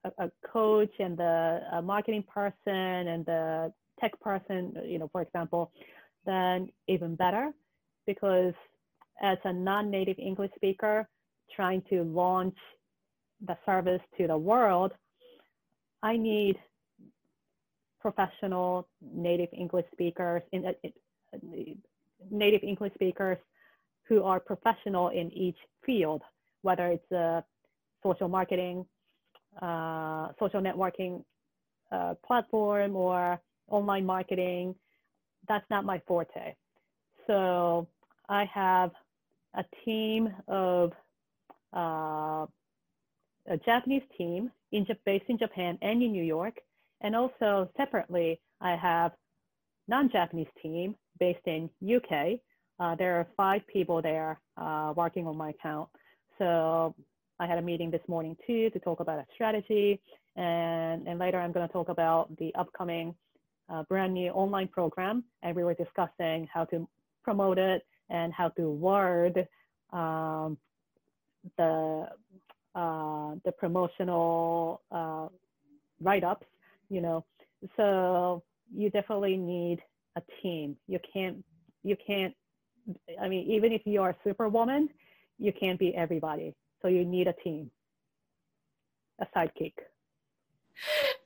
a, 0.04 0.12
a, 0.18 0.32
coach 0.52 0.92
and 1.00 1.18
the 1.18 1.62
marketing 1.84 2.24
person 2.24 3.08
and 3.08 3.26
the 3.26 3.72
tech 4.00 4.20
person. 4.20 4.76
You 4.86 5.00
know, 5.00 5.10
for 5.12 5.22
example, 5.22 5.72
then 6.26 6.70
even 6.88 7.16
better 7.16 7.52
because 8.06 8.54
as 9.22 9.38
a 9.44 9.54
non-native 9.54 10.20
English 10.20 10.52
speaker, 10.56 11.08
trying 11.56 11.82
to 11.90 12.04
launch 12.04 12.58
the 13.46 13.58
service 13.66 14.02
to 14.18 14.28
the 14.28 14.38
world, 14.38 14.92
I 16.02 16.18
need 16.18 16.58
professional 18.00 18.88
native 19.02 19.50
English 19.54 19.86
speakers 19.92 20.42
in 20.52 20.66
uh, 20.66 20.72
native 22.32 22.64
English 22.64 22.94
speakers 22.94 23.38
who 24.08 24.24
are 24.24 24.40
professional 24.40 25.10
in 25.10 25.32
each 25.32 25.58
field, 25.86 26.22
whether 26.62 26.88
it's 26.88 27.12
a 27.12 27.44
social 28.04 28.30
marketing, 28.30 28.86
uh, 29.62 30.30
social 30.40 30.62
networking 30.62 31.24
uh, 31.92 32.14
platform 32.26 32.96
or 32.96 33.40
online 33.70 34.06
marketing. 34.06 34.76
That's 35.48 35.66
not 35.70 35.86
my 35.86 36.02
forte. 36.08 36.56
So 37.26 37.88
I 38.30 38.46
have 38.46 38.92
a 39.56 39.66
team 39.84 40.34
of 40.48 40.92
uh, 40.92 41.07
a 41.74 42.48
Japanese 43.66 44.04
team 44.18 44.52
in, 44.72 44.86
based 45.06 45.26
in 45.28 45.38
Japan 45.38 45.78
and 45.82 46.02
in 46.02 46.12
New 46.12 46.24
York. 46.24 46.58
And 47.02 47.16
also 47.16 47.70
separately, 47.78 48.40
I 48.60 48.76
have 48.76 49.12
non-Japanese 49.88 50.48
team 50.62 50.96
based 51.20 51.46
in 51.46 51.70
UK. 51.84 52.40
Uh, 52.80 52.96
there 52.96 53.16
are 53.16 53.28
five 53.36 53.66
people 53.68 54.02
there 54.02 54.40
uh, 54.58 54.94
working 54.96 55.28
on 55.28 55.38
my 55.38 55.50
account. 55.50 55.90
So 56.38 56.94
I 57.40 57.48
had 57.48 57.58
a 57.58 57.62
meeting 57.62 57.90
this 57.92 58.02
morning 58.08 58.36
too 58.46 58.70
to 58.72 58.80
talk 58.80 59.00
about 59.00 59.20
a 59.20 59.26
strategy, 59.34 60.02
and, 60.36 61.08
and 61.08 61.20
later 61.20 61.40
I'm 61.40 61.52
going 61.52 61.68
to 61.68 61.74
talk 61.74 61.90
about 61.90 62.36
the 62.38 62.54
upcoming 62.56 63.16
uh, 63.70 63.84
brand 63.84 64.14
new 64.14 64.30
online 64.32 64.68
program, 64.68 65.24
and 65.44 65.56
we 65.56 65.64
were 65.64 65.74
discussing 65.74 66.48
how 66.52 66.66
to 66.66 66.88
promote 67.24 67.58
it 67.58 67.86
and 68.10 68.34
how 68.34 68.50
to 68.50 68.70
word 68.70 69.48
um, 69.92 70.58
the 71.58 72.10
uh, 72.76 73.36
the 73.44 73.52
promotional 73.52 74.82
uh, 74.92 75.28
write-ups. 76.02 76.46
You 76.90 77.02
know, 77.02 77.26
so 77.76 78.44
you 78.74 78.90
definitely 78.90 79.38
need 79.38 79.82
a 80.16 80.22
team. 80.42 80.78
You 80.88 81.00
can't 81.14 81.44
you 81.84 81.96
can't. 82.06 82.34
I 83.22 83.28
mean, 83.28 83.50
even 83.50 83.72
if 83.72 83.82
you 83.86 84.02
are 84.02 84.16
superwoman, 84.24 84.90
you 85.38 85.52
can't 85.52 85.80
be 85.80 85.96
everybody. 85.96 86.54
So 86.82 86.88
you 86.88 87.06
need 87.06 87.28
a 87.28 87.34
team, 87.34 87.70
a 89.20 89.26
sidekick. 89.36 89.74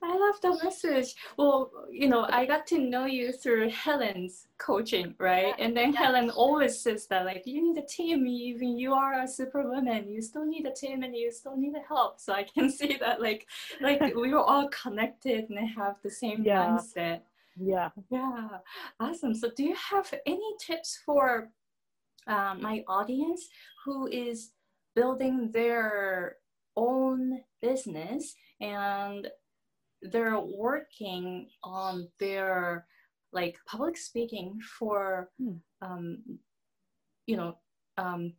I 0.02 0.16
love 0.16 0.40
the 0.40 0.64
message. 0.64 1.14
Well, 1.36 1.70
you 1.90 2.08
know, 2.08 2.26
I 2.28 2.44
got 2.44 2.66
to 2.68 2.78
know 2.78 3.06
you 3.06 3.32
through 3.32 3.70
Helen's 3.70 4.48
coaching, 4.58 5.14
right? 5.18 5.54
And 5.58 5.76
then 5.76 5.94
Helen 5.94 6.30
always 6.30 6.80
says 6.80 7.06
that 7.06 7.24
like 7.24 7.44
you 7.46 7.62
need 7.62 7.80
a 7.80 7.86
team, 7.86 8.26
even 8.26 8.76
you 8.76 8.94
are 8.94 9.22
a 9.22 9.28
superwoman, 9.28 10.08
you 10.08 10.20
still 10.20 10.44
need 10.44 10.66
a 10.66 10.72
team 10.72 11.04
and 11.04 11.14
you 11.16 11.30
still 11.30 11.56
need 11.56 11.74
help. 11.88 12.18
So 12.18 12.32
I 12.32 12.42
can 12.42 12.68
see 12.78 12.96
that 12.98 13.22
like 13.22 13.46
like 13.80 14.00
we 14.16 14.32
are 14.32 14.42
all 14.42 14.68
connected 14.68 15.48
and 15.50 15.68
have 15.76 15.96
the 16.02 16.10
same 16.10 16.42
yeah. 16.44 16.66
mindset. 16.66 17.20
Yeah. 17.56 17.90
Yeah. 18.10 18.48
Awesome. 18.98 19.34
So 19.34 19.50
do 19.54 19.62
you 19.62 19.76
have 19.76 20.12
any 20.26 20.50
tips 20.58 21.00
for 21.06 21.50
uh, 22.26 22.54
my 22.58 22.82
audience 22.88 23.48
who 23.84 24.08
is 24.08 24.52
building 24.94 25.50
their 25.52 26.36
own 26.76 27.40
business 27.60 28.34
and 28.60 29.28
they're 30.02 30.38
working 30.38 31.48
on 31.62 32.08
their 32.18 32.86
like 33.32 33.56
public 33.66 33.96
speaking 33.96 34.58
for 34.78 35.30
hmm. 35.38 35.54
um, 35.80 36.18
you 37.26 37.36
know 37.36 37.56
um, 37.98 38.32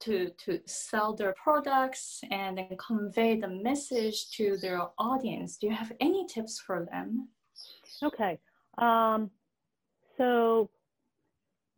to 0.00 0.30
to 0.44 0.60
sell 0.66 1.14
their 1.14 1.34
products 1.42 2.20
and 2.30 2.58
then 2.58 2.76
convey 2.78 3.38
the 3.38 3.48
message 3.48 4.30
to 4.30 4.56
their 4.58 4.80
audience 4.98 5.56
do 5.56 5.66
you 5.66 5.74
have 5.74 5.92
any 6.00 6.26
tips 6.26 6.58
for 6.58 6.86
them 6.90 7.28
okay 8.02 8.38
um, 8.78 9.30
so 10.16 10.70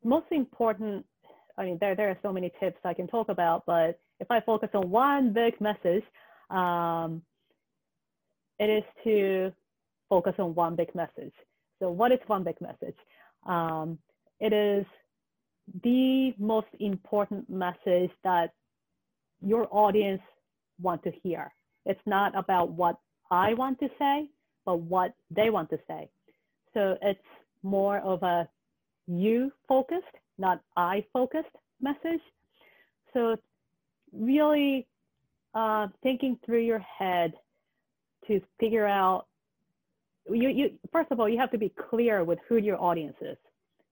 most 0.05 0.26
important 0.31 1.05
i 1.59 1.64
mean 1.64 1.78
there, 1.81 1.94
there 1.94 2.11
are 2.11 2.18
so 2.22 2.33
many 2.33 2.50
tips 2.61 2.78
i 2.85 2.94
can 2.94 3.07
talk 3.07 3.28
about 3.28 3.64
but 3.66 3.98
if 4.20 4.31
i 4.31 4.40
focus 4.40 4.68
on 4.74 4.88
one 4.88 5.33
big 5.33 5.61
message 5.61 6.05
um, 6.50 7.22
it 8.58 8.70
is 8.70 8.84
to 9.04 9.52
focus 10.08 10.34
on 10.38 10.54
one 10.54 10.76
big 10.76 10.94
message. 10.94 11.32
So 11.78 11.90
what 11.90 12.12
is 12.12 12.18
one 12.26 12.44
big 12.44 12.60
message? 12.60 12.96
Um, 13.46 13.98
it 14.40 14.52
is 14.52 14.84
the 15.82 16.34
most 16.38 16.68
important 16.80 17.48
message 17.48 18.10
that 18.24 18.52
your 19.40 19.66
audience 19.70 20.22
want 20.80 21.02
to 21.04 21.12
hear. 21.22 21.52
It's 21.86 22.00
not 22.06 22.36
about 22.36 22.70
what 22.70 22.96
I 23.30 23.54
want 23.54 23.80
to 23.80 23.88
say, 23.98 24.28
but 24.64 24.80
what 24.80 25.14
they 25.30 25.50
want 25.50 25.70
to 25.70 25.78
say. 25.88 26.08
So 26.74 26.96
it's 27.02 27.20
more 27.62 27.98
of 27.98 28.22
a 28.22 28.48
you 29.06 29.52
focused, 29.68 30.16
not 30.38 30.60
I 30.76 31.04
focused 31.12 31.56
message. 31.80 32.20
So 33.12 33.36
really 34.12 34.86
uh, 35.54 35.88
thinking 36.02 36.38
through 36.44 36.60
your 36.60 36.78
head 36.78 37.32
to 38.26 38.40
figure 38.61 38.87
out 38.87 39.26
you, 40.30 40.48
you 40.48 40.70
first 40.92 41.11
of 41.11 41.20
all 41.20 41.28
you 41.28 41.38
have 41.38 41.50
to 41.50 41.58
be 41.58 41.72
clear 41.90 42.24
with 42.24 42.38
who 42.48 42.56
your 42.56 42.80
audience 42.80 43.16
is. 43.20 43.37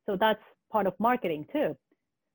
So 0.06 0.16
that's 0.16 0.42
part 0.70 0.86
of 0.86 0.94
marketing 0.98 1.46
too. 1.52 1.76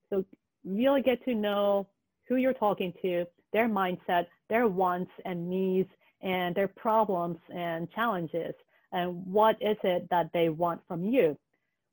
So 0.10 0.26
really 0.64 1.02
get 1.02 1.24
to 1.26 1.34
know 1.34 1.88
who 2.28 2.36
you're 2.36 2.54
talking 2.54 2.94
to 3.02 3.26
their 3.54 3.70
mindset 3.70 4.28
their 4.50 4.68
wants 4.68 5.12
and 5.24 5.50
needs 5.50 5.90
and 6.22 6.54
their 6.56 6.68
problems 6.68 7.38
and 7.54 7.90
challenges 7.92 8.54
and 8.92 9.26
what 9.26 9.56
is 9.62 9.78
it 9.84 10.08
that 10.10 10.30
they 10.34 10.50
want 10.50 10.82
from 10.88 11.06
you. 11.06 11.38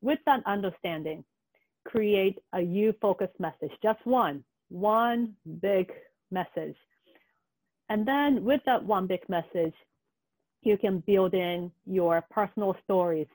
With 0.00 0.18
that 0.26 0.42
understanding 0.46 1.24
create 1.84 2.38
a 2.52 2.60
you 2.60 2.94
focused 3.00 3.38
message 3.40 3.72
just 3.82 3.98
one 4.04 4.44
one 4.72 5.34
big 5.60 5.92
message. 6.30 6.76
And 7.88 8.08
then 8.08 8.42
with 8.42 8.62
that 8.64 8.82
one 8.82 9.06
big 9.06 9.28
message 9.28 9.74
you 10.62 10.76
can 10.78 11.00
build 11.00 11.34
in 11.34 11.70
your 11.86 12.24
personal 12.30 12.76
stories 12.84 13.26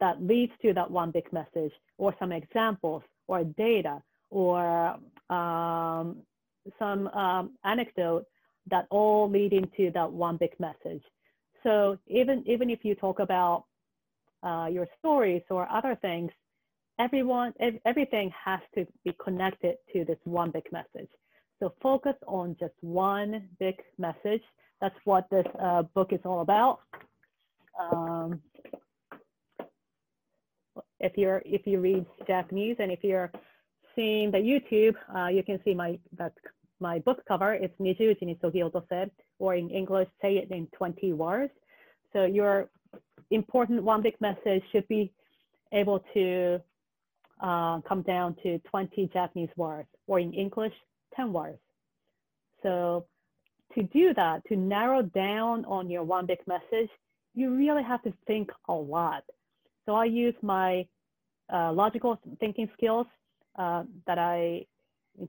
that 0.00 0.22
leads 0.22 0.52
to 0.62 0.72
that 0.74 0.90
one 0.90 1.10
big 1.10 1.32
message 1.32 1.72
or 1.98 2.14
some 2.18 2.32
examples 2.32 3.02
or 3.28 3.44
data 3.44 4.02
or 4.30 4.96
um, 5.30 6.16
some 6.78 7.06
um, 7.08 7.52
anecdote 7.64 8.24
that 8.68 8.86
all 8.90 9.30
lead 9.30 9.52
into 9.52 9.90
that 9.92 10.10
one 10.10 10.36
big 10.36 10.58
message. 10.58 11.02
So 11.62 11.98
even, 12.06 12.42
even 12.46 12.70
if 12.70 12.84
you 12.84 12.94
talk 12.94 13.20
about 13.20 13.64
uh, 14.42 14.68
your 14.70 14.86
stories 14.98 15.42
or 15.50 15.68
other 15.70 15.96
things, 16.00 16.30
everyone, 16.98 17.52
everything 17.84 18.32
has 18.44 18.60
to 18.74 18.86
be 19.04 19.14
connected 19.22 19.76
to 19.92 20.04
this 20.04 20.18
one 20.24 20.50
big 20.50 20.70
message. 20.72 21.08
So 21.60 21.72
focus 21.80 22.14
on 22.26 22.56
just 22.60 22.74
one 22.80 23.48
big 23.58 23.76
message 23.98 24.42
that's 24.80 24.98
what 25.04 25.28
this 25.30 25.46
uh, 25.60 25.82
book 25.82 26.12
is 26.12 26.20
all 26.24 26.40
about. 26.40 26.80
Um, 27.80 28.40
if 31.00 31.16
you're 31.16 31.42
if 31.44 31.66
you 31.66 31.80
read 31.80 32.06
Japanese 32.26 32.76
and 32.78 32.90
if 32.90 33.02
you're 33.02 33.30
seeing 33.94 34.30
the 34.30 34.38
YouTube, 34.38 34.94
uh, 35.14 35.28
you 35.28 35.42
can 35.42 35.60
see 35.64 35.74
my 35.74 35.98
that 36.18 36.32
my 36.80 36.98
book 37.00 37.22
cover. 37.26 37.54
It's 37.54 37.78
Nijuji 37.80 38.22
ni 38.22 38.38
Sogi 38.42 39.10
or 39.38 39.54
in 39.54 39.70
English, 39.70 40.08
say 40.22 40.36
it 40.36 40.50
in 40.50 40.66
20 40.76 41.12
words. 41.12 41.52
So 42.12 42.24
your 42.24 42.70
important 43.30 43.82
one 43.82 44.02
big 44.02 44.18
message 44.20 44.62
should 44.72 44.86
be 44.88 45.12
able 45.72 46.02
to 46.14 46.60
uh, 47.40 47.80
come 47.80 48.02
down 48.02 48.36
to 48.42 48.58
20 48.70 49.10
Japanese 49.12 49.50
words, 49.56 49.88
or 50.06 50.20
in 50.20 50.32
English, 50.32 50.72
10 51.14 51.32
words. 51.32 51.58
So 52.62 53.06
to 53.76 53.82
do 53.84 54.14
that, 54.14 54.42
to 54.48 54.56
narrow 54.56 55.02
down 55.02 55.64
on 55.66 55.88
your 55.90 56.02
one 56.02 56.26
big 56.26 56.38
message, 56.46 56.90
you 57.34 57.54
really 57.54 57.82
have 57.82 58.02
to 58.02 58.12
think 58.26 58.50
a 58.68 58.72
lot. 58.72 59.22
So 59.84 59.94
I 59.94 60.06
use 60.06 60.34
my 60.42 60.86
uh, 61.52 61.72
logical 61.72 62.18
thinking 62.40 62.68
skills 62.76 63.06
uh, 63.58 63.84
that 64.06 64.18
I 64.18 64.66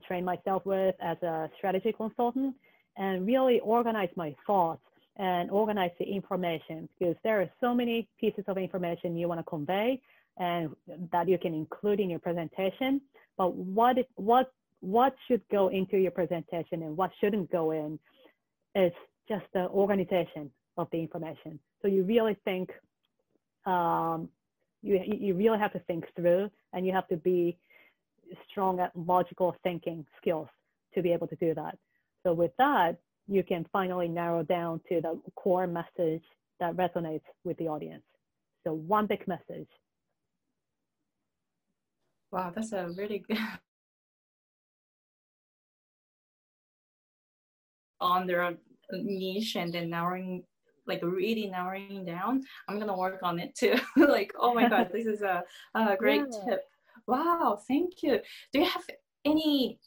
train 0.06 0.24
myself 0.24 0.64
with 0.66 0.94
as 1.00 1.16
a 1.22 1.50
strategy 1.56 1.92
consultant 1.92 2.54
and 2.96 3.26
really 3.26 3.60
organize 3.60 4.08
my 4.16 4.34
thoughts 4.46 4.82
and 5.16 5.50
organize 5.50 5.90
the 5.98 6.04
information 6.04 6.88
because 6.98 7.16
there 7.24 7.40
are 7.40 7.50
so 7.60 7.74
many 7.74 8.08
pieces 8.18 8.44
of 8.48 8.56
information 8.56 9.16
you 9.16 9.28
want 9.28 9.40
to 9.40 9.44
convey 9.44 10.00
and 10.38 10.74
that 11.12 11.28
you 11.28 11.38
can 11.38 11.54
include 11.54 12.00
in 12.00 12.08
your 12.10 12.18
presentation. 12.18 13.00
But 13.36 13.54
what, 13.54 13.96
what, 14.14 14.52
what 14.80 15.14
should 15.26 15.42
go 15.50 15.68
into 15.68 15.96
your 15.98 16.12
presentation 16.12 16.82
and 16.82 16.96
what 16.96 17.10
shouldn't 17.20 17.50
go 17.50 17.72
in 17.72 17.98
is 18.74 18.92
just 19.28 19.44
the 19.52 19.68
organization 19.68 20.50
of 20.76 20.88
the 20.92 20.98
information. 20.98 21.58
So 21.82 21.88
you 21.88 22.04
really 22.04 22.36
think, 22.44 22.70
um, 23.66 24.28
you, 24.82 25.02
you 25.06 25.34
really 25.34 25.58
have 25.58 25.72
to 25.72 25.80
think 25.80 26.04
through 26.14 26.50
and 26.72 26.86
you 26.86 26.92
have 26.92 27.08
to 27.08 27.16
be 27.16 27.58
strong 28.50 28.80
at 28.80 28.92
logical 28.96 29.56
thinking 29.62 30.06
skills 30.20 30.48
to 30.94 31.02
be 31.02 31.12
able 31.12 31.26
to 31.26 31.36
do 31.36 31.54
that. 31.54 31.76
So 32.24 32.32
with 32.32 32.52
that, 32.58 32.98
you 33.26 33.42
can 33.42 33.66
finally 33.72 34.08
narrow 34.08 34.42
down 34.42 34.80
to 34.88 35.00
the 35.00 35.20
core 35.36 35.66
message 35.66 36.22
that 36.60 36.74
resonates 36.76 37.22
with 37.44 37.56
the 37.58 37.68
audience. 37.68 38.02
So 38.64 38.72
one 38.72 39.06
big 39.06 39.26
message. 39.28 39.68
Wow, 42.30 42.52
that's 42.54 42.72
a 42.72 42.88
really 42.96 43.20
good 43.20 43.38
on 48.00 48.26
their 48.26 48.56
niche 48.92 49.56
and 49.56 49.72
then 49.72 49.90
narrowing 49.90 50.42
like 50.86 51.02
really 51.02 51.46
narrowing 51.46 52.04
down 52.04 52.42
i'm 52.68 52.78
gonna 52.78 52.96
work 52.96 53.20
on 53.22 53.38
it 53.38 53.54
too 53.54 53.76
like 53.96 54.32
oh 54.38 54.54
my 54.54 54.68
god 54.68 54.88
this 54.92 55.06
is 55.06 55.22
a, 55.22 55.42
a 55.74 55.96
great 55.98 56.24
yeah. 56.30 56.50
tip 56.50 56.60
wow 57.06 57.58
thank 57.68 58.02
you 58.02 58.18
do 58.52 58.60
you 58.60 58.64
have 58.64 58.84
any 59.24 59.78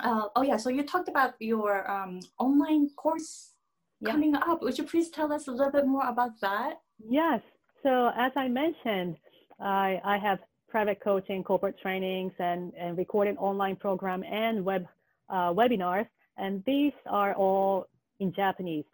uh, 0.00 0.28
oh 0.36 0.42
yeah 0.42 0.56
so 0.56 0.70
you 0.70 0.82
talked 0.82 1.08
about 1.08 1.34
your 1.40 1.90
um, 1.90 2.20
online 2.38 2.88
course 2.96 3.52
yeah. 4.00 4.10
coming 4.10 4.34
up 4.34 4.62
would 4.62 4.78
you 4.78 4.84
please 4.84 5.10
tell 5.10 5.32
us 5.32 5.48
a 5.48 5.50
little 5.50 5.72
bit 5.72 5.86
more 5.86 6.08
about 6.08 6.30
that 6.40 6.80
yes 7.06 7.42
so 7.82 8.10
as 8.16 8.32
i 8.36 8.48
mentioned 8.48 9.16
I, 9.60 10.00
I 10.04 10.18
have 10.18 10.38
private 10.68 11.00
coaching, 11.00 11.42
corporate 11.42 11.78
trainings, 11.80 12.32
and, 12.38 12.72
and 12.78 12.96
recorded 12.96 13.36
online 13.38 13.76
program 13.76 14.22
and 14.24 14.64
web 14.64 14.86
uh, 15.30 15.52
webinars. 15.52 16.06
And 16.38 16.62
these 16.64 16.92
are 17.06 17.34
all 17.34 17.86
in 18.20 18.32
Japanese. 18.32 18.84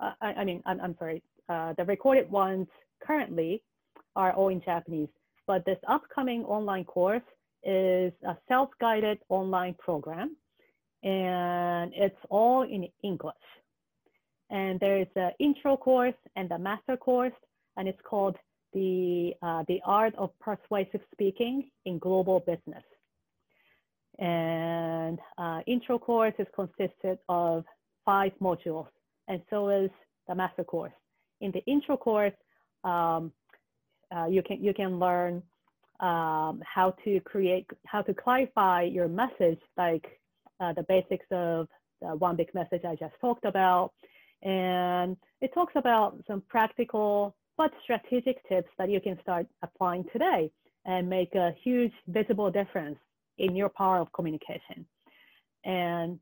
Uh, 0.00 0.12
I, 0.20 0.34
I, 0.34 0.44
mean, 0.44 0.62
I'm, 0.66 0.80
I'm 0.80 0.96
sorry, 0.98 1.22
uh, 1.48 1.72
the 1.74 1.84
recorded 1.84 2.30
ones 2.30 2.66
currently 3.00 3.62
are 4.16 4.32
all 4.32 4.48
in 4.48 4.60
Japanese, 4.60 5.08
but 5.46 5.64
this 5.64 5.78
upcoming 5.86 6.44
online 6.44 6.84
course 6.84 7.22
is 7.62 8.12
a 8.26 8.36
self-guided 8.48 9.18
online 9.28 9.74
program 9.74 10.36
and 11.02 11.92
it's 11.94 12.18
all 12.28 12.62
in 12.62 12.88
English. 13.02 13.34
And 14.50 14.80
there 14.80 14.98
is 14.98 15.06
an 15.14 15.32
intro 15.38 15.76
course 15.76 16.14
and 16.34 16.50
a 16.50 16.58
master 16.58 16.96
course, 16.96 17.34
and 17.76 17.86
it's 17.86 18.00
called 18.02 18.36
the, 18.72 19.34
uh, 19.42 19.64
the 19.68 19.80
Art 19.84 20.14
of 20.16 20.30
Persuasive 20.40 21.00
Speaking 21.12 21.70
in 21.84 21.98
Global 21.98 22.40
Business. 22.40 22.82
And 24.18 25.18
uh, 25.36 25.60
intro 25.66 25.98
course 25.98 26.34
is 26.38 26.46
consisted 26.54 27.18
of 27.28 27.64
five 28.04 28.32
modules, 28.40 28.88
and 29.28 29.40
so 29.48 29.68
is 29.68 29.90
the 30.26 30.34
master 30.34 30.64
course. 30.64 30.92
In 31.40 31.52
the 31.52 31.64
intro 31.66 31.96
course, 31.96 32.34
um, 32.82 33.32
uh, 34.14 34.26
you 34.26 34.42
can 34.42 34.62
you 34.62 34.74
can 34.74 34.98
learn 34.98 35.42
um, 36.00 36.62
how 36.64 36.94
to 37.04 37.20
create, 37.20 37.66
how 37.86 38.02
to 38.02 38.14
clarify 38.14 38.82
your 38.82 39.08
message, 39.08 39.60
like 39.76 40.20
uh, 40.60 40.72
the 40.72 40.82
basics 40.84 41.26
of 41.30 41.68
the 42.00 42.08
one 42.08 42.36
big 42.36 42.52
message 42.54 42.84
I 42.84 42.94
just 42.96 43.14
talked 43.20 43.44
about. 43.44 43.92
And 44.42 45.16
it 45.40 45.52
talks 45.52 45.72
about 45.74 46.16
some 46.26 46.42
practical 46.48 47.34
but 47.56 47.72
strategic 47.82 48.46
tips 48.48 48.70
that 48.78 48.88
you 48.88 49.00
can 49.00 49.18
start 49.20 49.46
applying 49.62 50.04
today 50.12 50.50
and 50.86 51.08
make 51.08 51.34
a 51.34 51.54
huge 51.62 51.92
visible 52.06 52.50
difference 52.50 52.98
in 53.38 53.56
your 53.56 53.68
power 53.68 53.98
of 53.98 54.12
communication. 54.12 54.86
And 55.64 56.18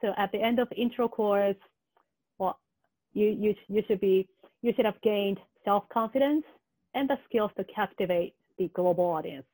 so 0.00 0.12
at 0.16 0.32
the 0.32 0.40
end 0.40 0.58
of 0.58 0.68
intro 0.76 1.08
course, 1.08 1.56
well, 2.38 2.58
you, 3.12 3.28
you, 3.28 3.54
you 3.68 3.82
should 3.86 4.00
be, 4.00 4.28
you 4.62 4.72
should 4.74 4.84
have 4.84 5.00
gained 5.02 5.38
self-confidence 5.64 6.44
and 6.94 7.08
the 7.08 7.18
skills 7.26 7.50
to 7.56 7.64
captivate 7.64 8.34
the 8.58 8.68
global 8.68 9.04
audience. 9.04 9.46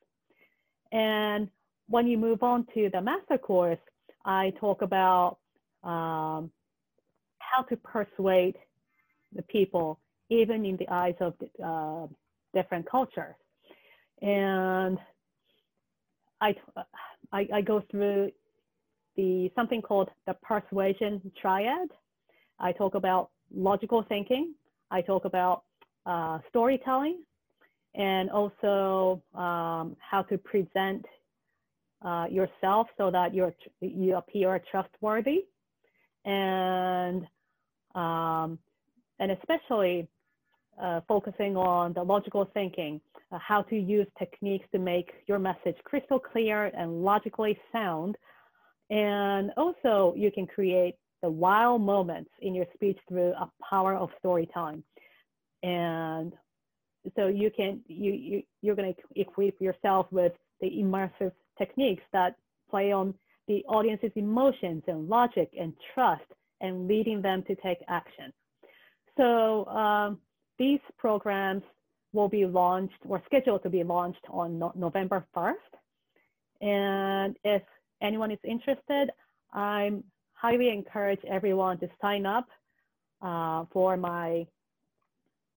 And 0.92 1.48
when 1.88 2.06
you 2.06 2.18
move 2.18 2.42
on 2.42 2.66
to 2.74 2.90
the 2.92 3.00
master 3.00 3.38
course, 3.38 3.78
I 4.24 4.52
talk 4.60 4.82
about 4.82 5.38
um, 5.82 6.50
how 7.38 7.62
to 7.68 7.76
persuade 7.76 8.56
the 9.34 9.42
people, 9.42 10.00
even 10.30 10.64
in 10.64 10.76
the 10.76 10.88
eyes 10.88 11.14
of 11.20 11.34
uh, 11.64 12.06
different 12.54 12.88
cultures. 12.88 13.36
And 14.22 14.98
I, 16.40 16.54
I, 17.32 17.48
I, 17.52 17.60
go 17.60 17.82
through 17.90 18.30
the 19.16 19.50
something 19.56 19.80
called 19.80 20.10
the 20.26 20.34
persuasion 20.42 21.20
triad. 21.40 21.88
I 22.58 22.72
talk 22.72 22.94
about 22.94 23.30
logical 23.54 24.02
thinking. 24.02 24.54
I 24.90 25.00
talk 25.02 25.24
about 25.24 25.64
uh, 26.04 26.38
storytelling 26.48 27.22
and 27.94 28.30
also 28.30 29.22
um, 29.34 29.96
how 29.98 30.22
to 30.28 30.38
present 30.38 31.04
uh, 32.04 32.26
yourself 32.30 32.88
so 32.98 33.10
that 33.10 33.34
you're, 33.34 33.54
you 33.80 34.16
appear 34.16 34.62
trustworthy 34.70 35.46
and 36.24 37.26
um, 37.94 38.58
and 39.18 39.32
especially 39.32 40.06
uh, 40.80 41.00
focusing 41.08 41.56
on 41.56 41.92
the 41.92 42.02
logical 42.02 42.48
thinking, 42.52 43.00
uh, 43.32 43.38
how 43.38 43.62
to 43.62 43.76
use 43.76 44.06
techniques 44.18 44.66
to 44.72 44.78
make 44.78 45.10
your 45.26 45.38
message 45.38 45.76
crystal 45.84 46.18
clear 46.18 46.70
and 46.76 47.02
logically 47.02 47.58
sound. 47.72 48.16
And 48.90 49.50
also 49.56 50.14
you 50.16 50.30
can 50.30 50.46
create 50.46 50.94
the 51.22 51.30
wow 51.30 51.76
moments 51.76 52.30
in 52.40 52.54
your 52.54 52.66
speech 52.74 52.98
through 53.08 53.32
a 53.32 53.50
power 53.68 53.94
of 53.94 54.10
storytelling. 54.18 54.82
And 55.62 56.32
so 57.16 57.28
you 57.28 57.50
can 57.50 57.80
you, 57.86 58.12
you 58.12 58.42
you're 58.62 58.76
going 58.76 58.94
to 58.94 59.20
equip 59.20 59.60
yourself 59.60 60.06
with 60.10 60.32
the 60.60 60.68
immersive 60.68 61.32
techniques 61.58 62.02
that 62.12 62.36
play 62.68 62.92
on 62.92 63.14
the 63.48 63.64
audience's 63.68 64.10
emotions 64.16 64.82
and 64.88 65.08
logic 65.08 65.50
and 65.58 65.72
trust 65.94 66.24
and 66.60 66.88
leading 66.88 67.22
them 67.22 67.42
to 67.44 67.54
take 67.56 67.78
action 67.88 68.32
so 69.16 69.66
um, 69.66 70.18
these 70.58 70.80
programs 70.98 71.62
will 72.12 72.28
be 72.28 72.46
launched 72.46 73.00
or 73.08 73.22
scheduled 73.26 73.62
to 73.62 73.70
be 73.70 73.82
launched 73.82 74.24
on 74.30 74.58
no 74.58 74.72
november 74.74 75.24
1st 75.34 75.72
and 76.60 77.36
if 77.44 77.62
anyone 78.00 78.30
is 78.30 78.38
interested 78.44 79.10
i'm 79.52 80.02
highly 80.32 80.68
encourage 80.70 81.20
everyone 81.26 81.78
to 81.78 81.88
sign 82.00 82.26
up 82.26 82.46
uh, 83.22 83.64
for 83.72 83.96
my 83.96 84.46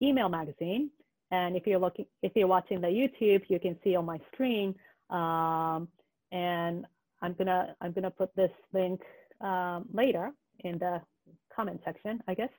email 0.02 0.30
magazine 0.30 0.90
and 1.32 1.56
if 1.56 1.68
you're 1.68 1.80
looking, 1.80 2.06
if 2.24 2.32
you're 2.36 2.48
watching 2.48 2.82
the 2.82 2.88
YouTube, 2.88 3.44
you 3.50 3.60
can 3.60 3.78
see 3.84 3.96
on 3.96 4.06
my 4.06 4.20
screen. 4.34 4.74
Um, 5.10 5.88
and 6.32 6.86
I'm 7.22 7.34
gonna 7.34 7.76
I'm 7.82 7.92
gonna 7.92 8.12
put 8.12 8.36
this 8.36 8.52
link 8.74 9.02
um, 9.42 9.86
later 9.94 10.32
in 10.60 10.78
the 10.80 11.02
comment 11.56 11.82
section, 11.86 12.22
I 12.28 12.34
guess. 12.34 12.50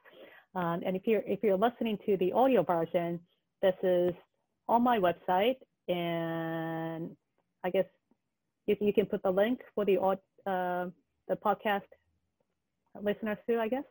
Um, 0.54 0.82
and 0.84 0.96
if 0.96 1.06
you're 1.06 1.22
if 1.26 1.40
you're 1.42 1.56
listening 1.56 1.98
to 2.06 2.16
the 2.16 2.32
audio 2.32 2.62
version, 2.62 3.20
this 3.62 3.74
is 3.82 4.12
on 4.68 4.82
my 4.82 4.98
website, 4.98 5.56
and 5.88 7.16
I 7.64 7.70
guess 7.70 7.86
you, 8.66 8.76
you 8.80 8.92
can 8.92 9.06
put 9.06 9.22
the 9.22 9.30
link 9.30 9.60
for 9.74 9.84
the 9.84 9.98
uh, 9.98 10.86
the 11.28 11.36
podcast 11.36 11.82
listeners 13.00 13.38
too, 13.48 13.58
I 13.58 13.68
guess. 13.68 13.84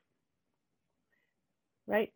Right? 1.88 2.12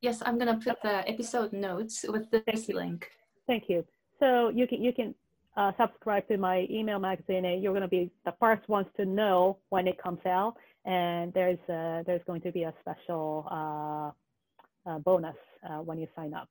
Yes, 0.00 0.22
I'm 0.24 0.38
gonna 0.38 0.60
put 0.62 0.80
the 0.82 1.08
episode 1.08 1.52
notes 1.52 2.04
with 2.08 2.30
this 2.30 2.42
Thank 2.46 2.68
link. 2.68 3.10
Thank 3.46 3.64
you. 3.68 3.84
So 4.20 4.48
you 4.48 4.66
can 4.66 4.82
you 4.82 4.92
can 4.92 5.14
uh, 5.56 5.72
subscribe 5.78 6.26
to 6.28 6.38
my 6.38 6.66
email 6.70 6.98
magazine, 6.98 7.44
and 7.44 7.62
you're 7.62 7.74
gonna 7.74 7.88
be 7.88 8.10
the 8.24 8.34
first 8.40 8.68
ones 8.68 8.86
to 8.96 9.04
know 9.04 9.58
when 9.68 9.86
it 9.86 10.00
comes 10.00 10.24
out. 10.24 10.56
And 10.84 11.32
there's 11.34 11.58
uh, 11.68 12.02
there's 12.06 12.22
going 12.26 12.40
to 12.42 12.52
be 12.52 12.62
a 12.64 12.72
special 12.80 13.46
uh, 13.50 14.90
uh 14.90 14.98
bonus 15.00 15.36
uh, 15.68 15.78
when 15.82 15.98
you 15.98 16.06
sign 16.16 16.34
up. 16.34 16.48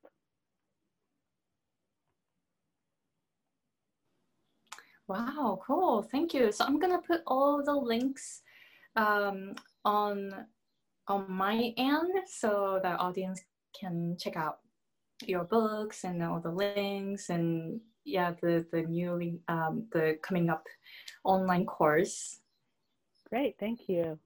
Wow, 5.08 5.60
cool. 5.66 6.02
Thank 6.02 6.34
you. 6.34 6.52
So 6.52 6.64
I'm 6.64 6.78
gonna 6.78 7.00
put 7.00 7.22
all 7.26 7.62
the 7.64 7.74
links 7.74 8.42
um, 8.94 9.54
on 9.84 10.46
on 11.08 11.24
my 11.28 11.72
end 11.78 12.12
so 12.26 12.78
the 12.82 12.90
audience 12.90 13.40
can 13.78 14.16
check 14.18 14.36
out 14.36 14.58
your 15.26 15.44
books 15.44 16.04
and 16.04 16.22
all 16.22 16.40
the 16.40 16.50
links 16.50 17.30
and 17.30 17.80
yeah 18.04 18.32
the 18.42 18.64
the 18.72 18.82
newly 18.82 19.40
um, 19.48 19.86
the 19.92 20.18
coming 20.22 20.50
up 20.50 20.64
online 21.24 21.64
course 21.66 22.40
great 23.28 23.56
thank 23.58 23.88
you. 23.88 24.18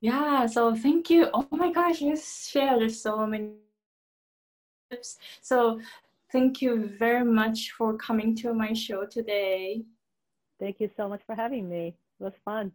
Yeah 0.00 0.46
so 0.46 0.74
thank 0.74 1.10
you. 1.10 1.28
Oh 1.34 1.46
my 1.50 1.72
gosh 1.72 2.00
you 2.00 2.16
shared 2.16 2.90
so 2.92 3.26
many 3.26 3.52
tips. 4.90 5.18
So 5.40 5.80
thank 6.32 6.62
you 6.62 6.90
very 6.98 7.24
much 7.24 7.72
for 7.72 7.96
coming 7.96 8.34
to 8.36 8.54
my 8.54 8.72
show 8.72 9.04
today. 9.06 9.82
Thank 10.58 10.80
you 10.80 10.90
so 10.96 11.08
much 11.08 11.22
for 11.26 11.34
having 11.34 11.68
me. 11.68 11.94
It 12.20 12.22
was 12.22 12.34
fun 12.44 12.72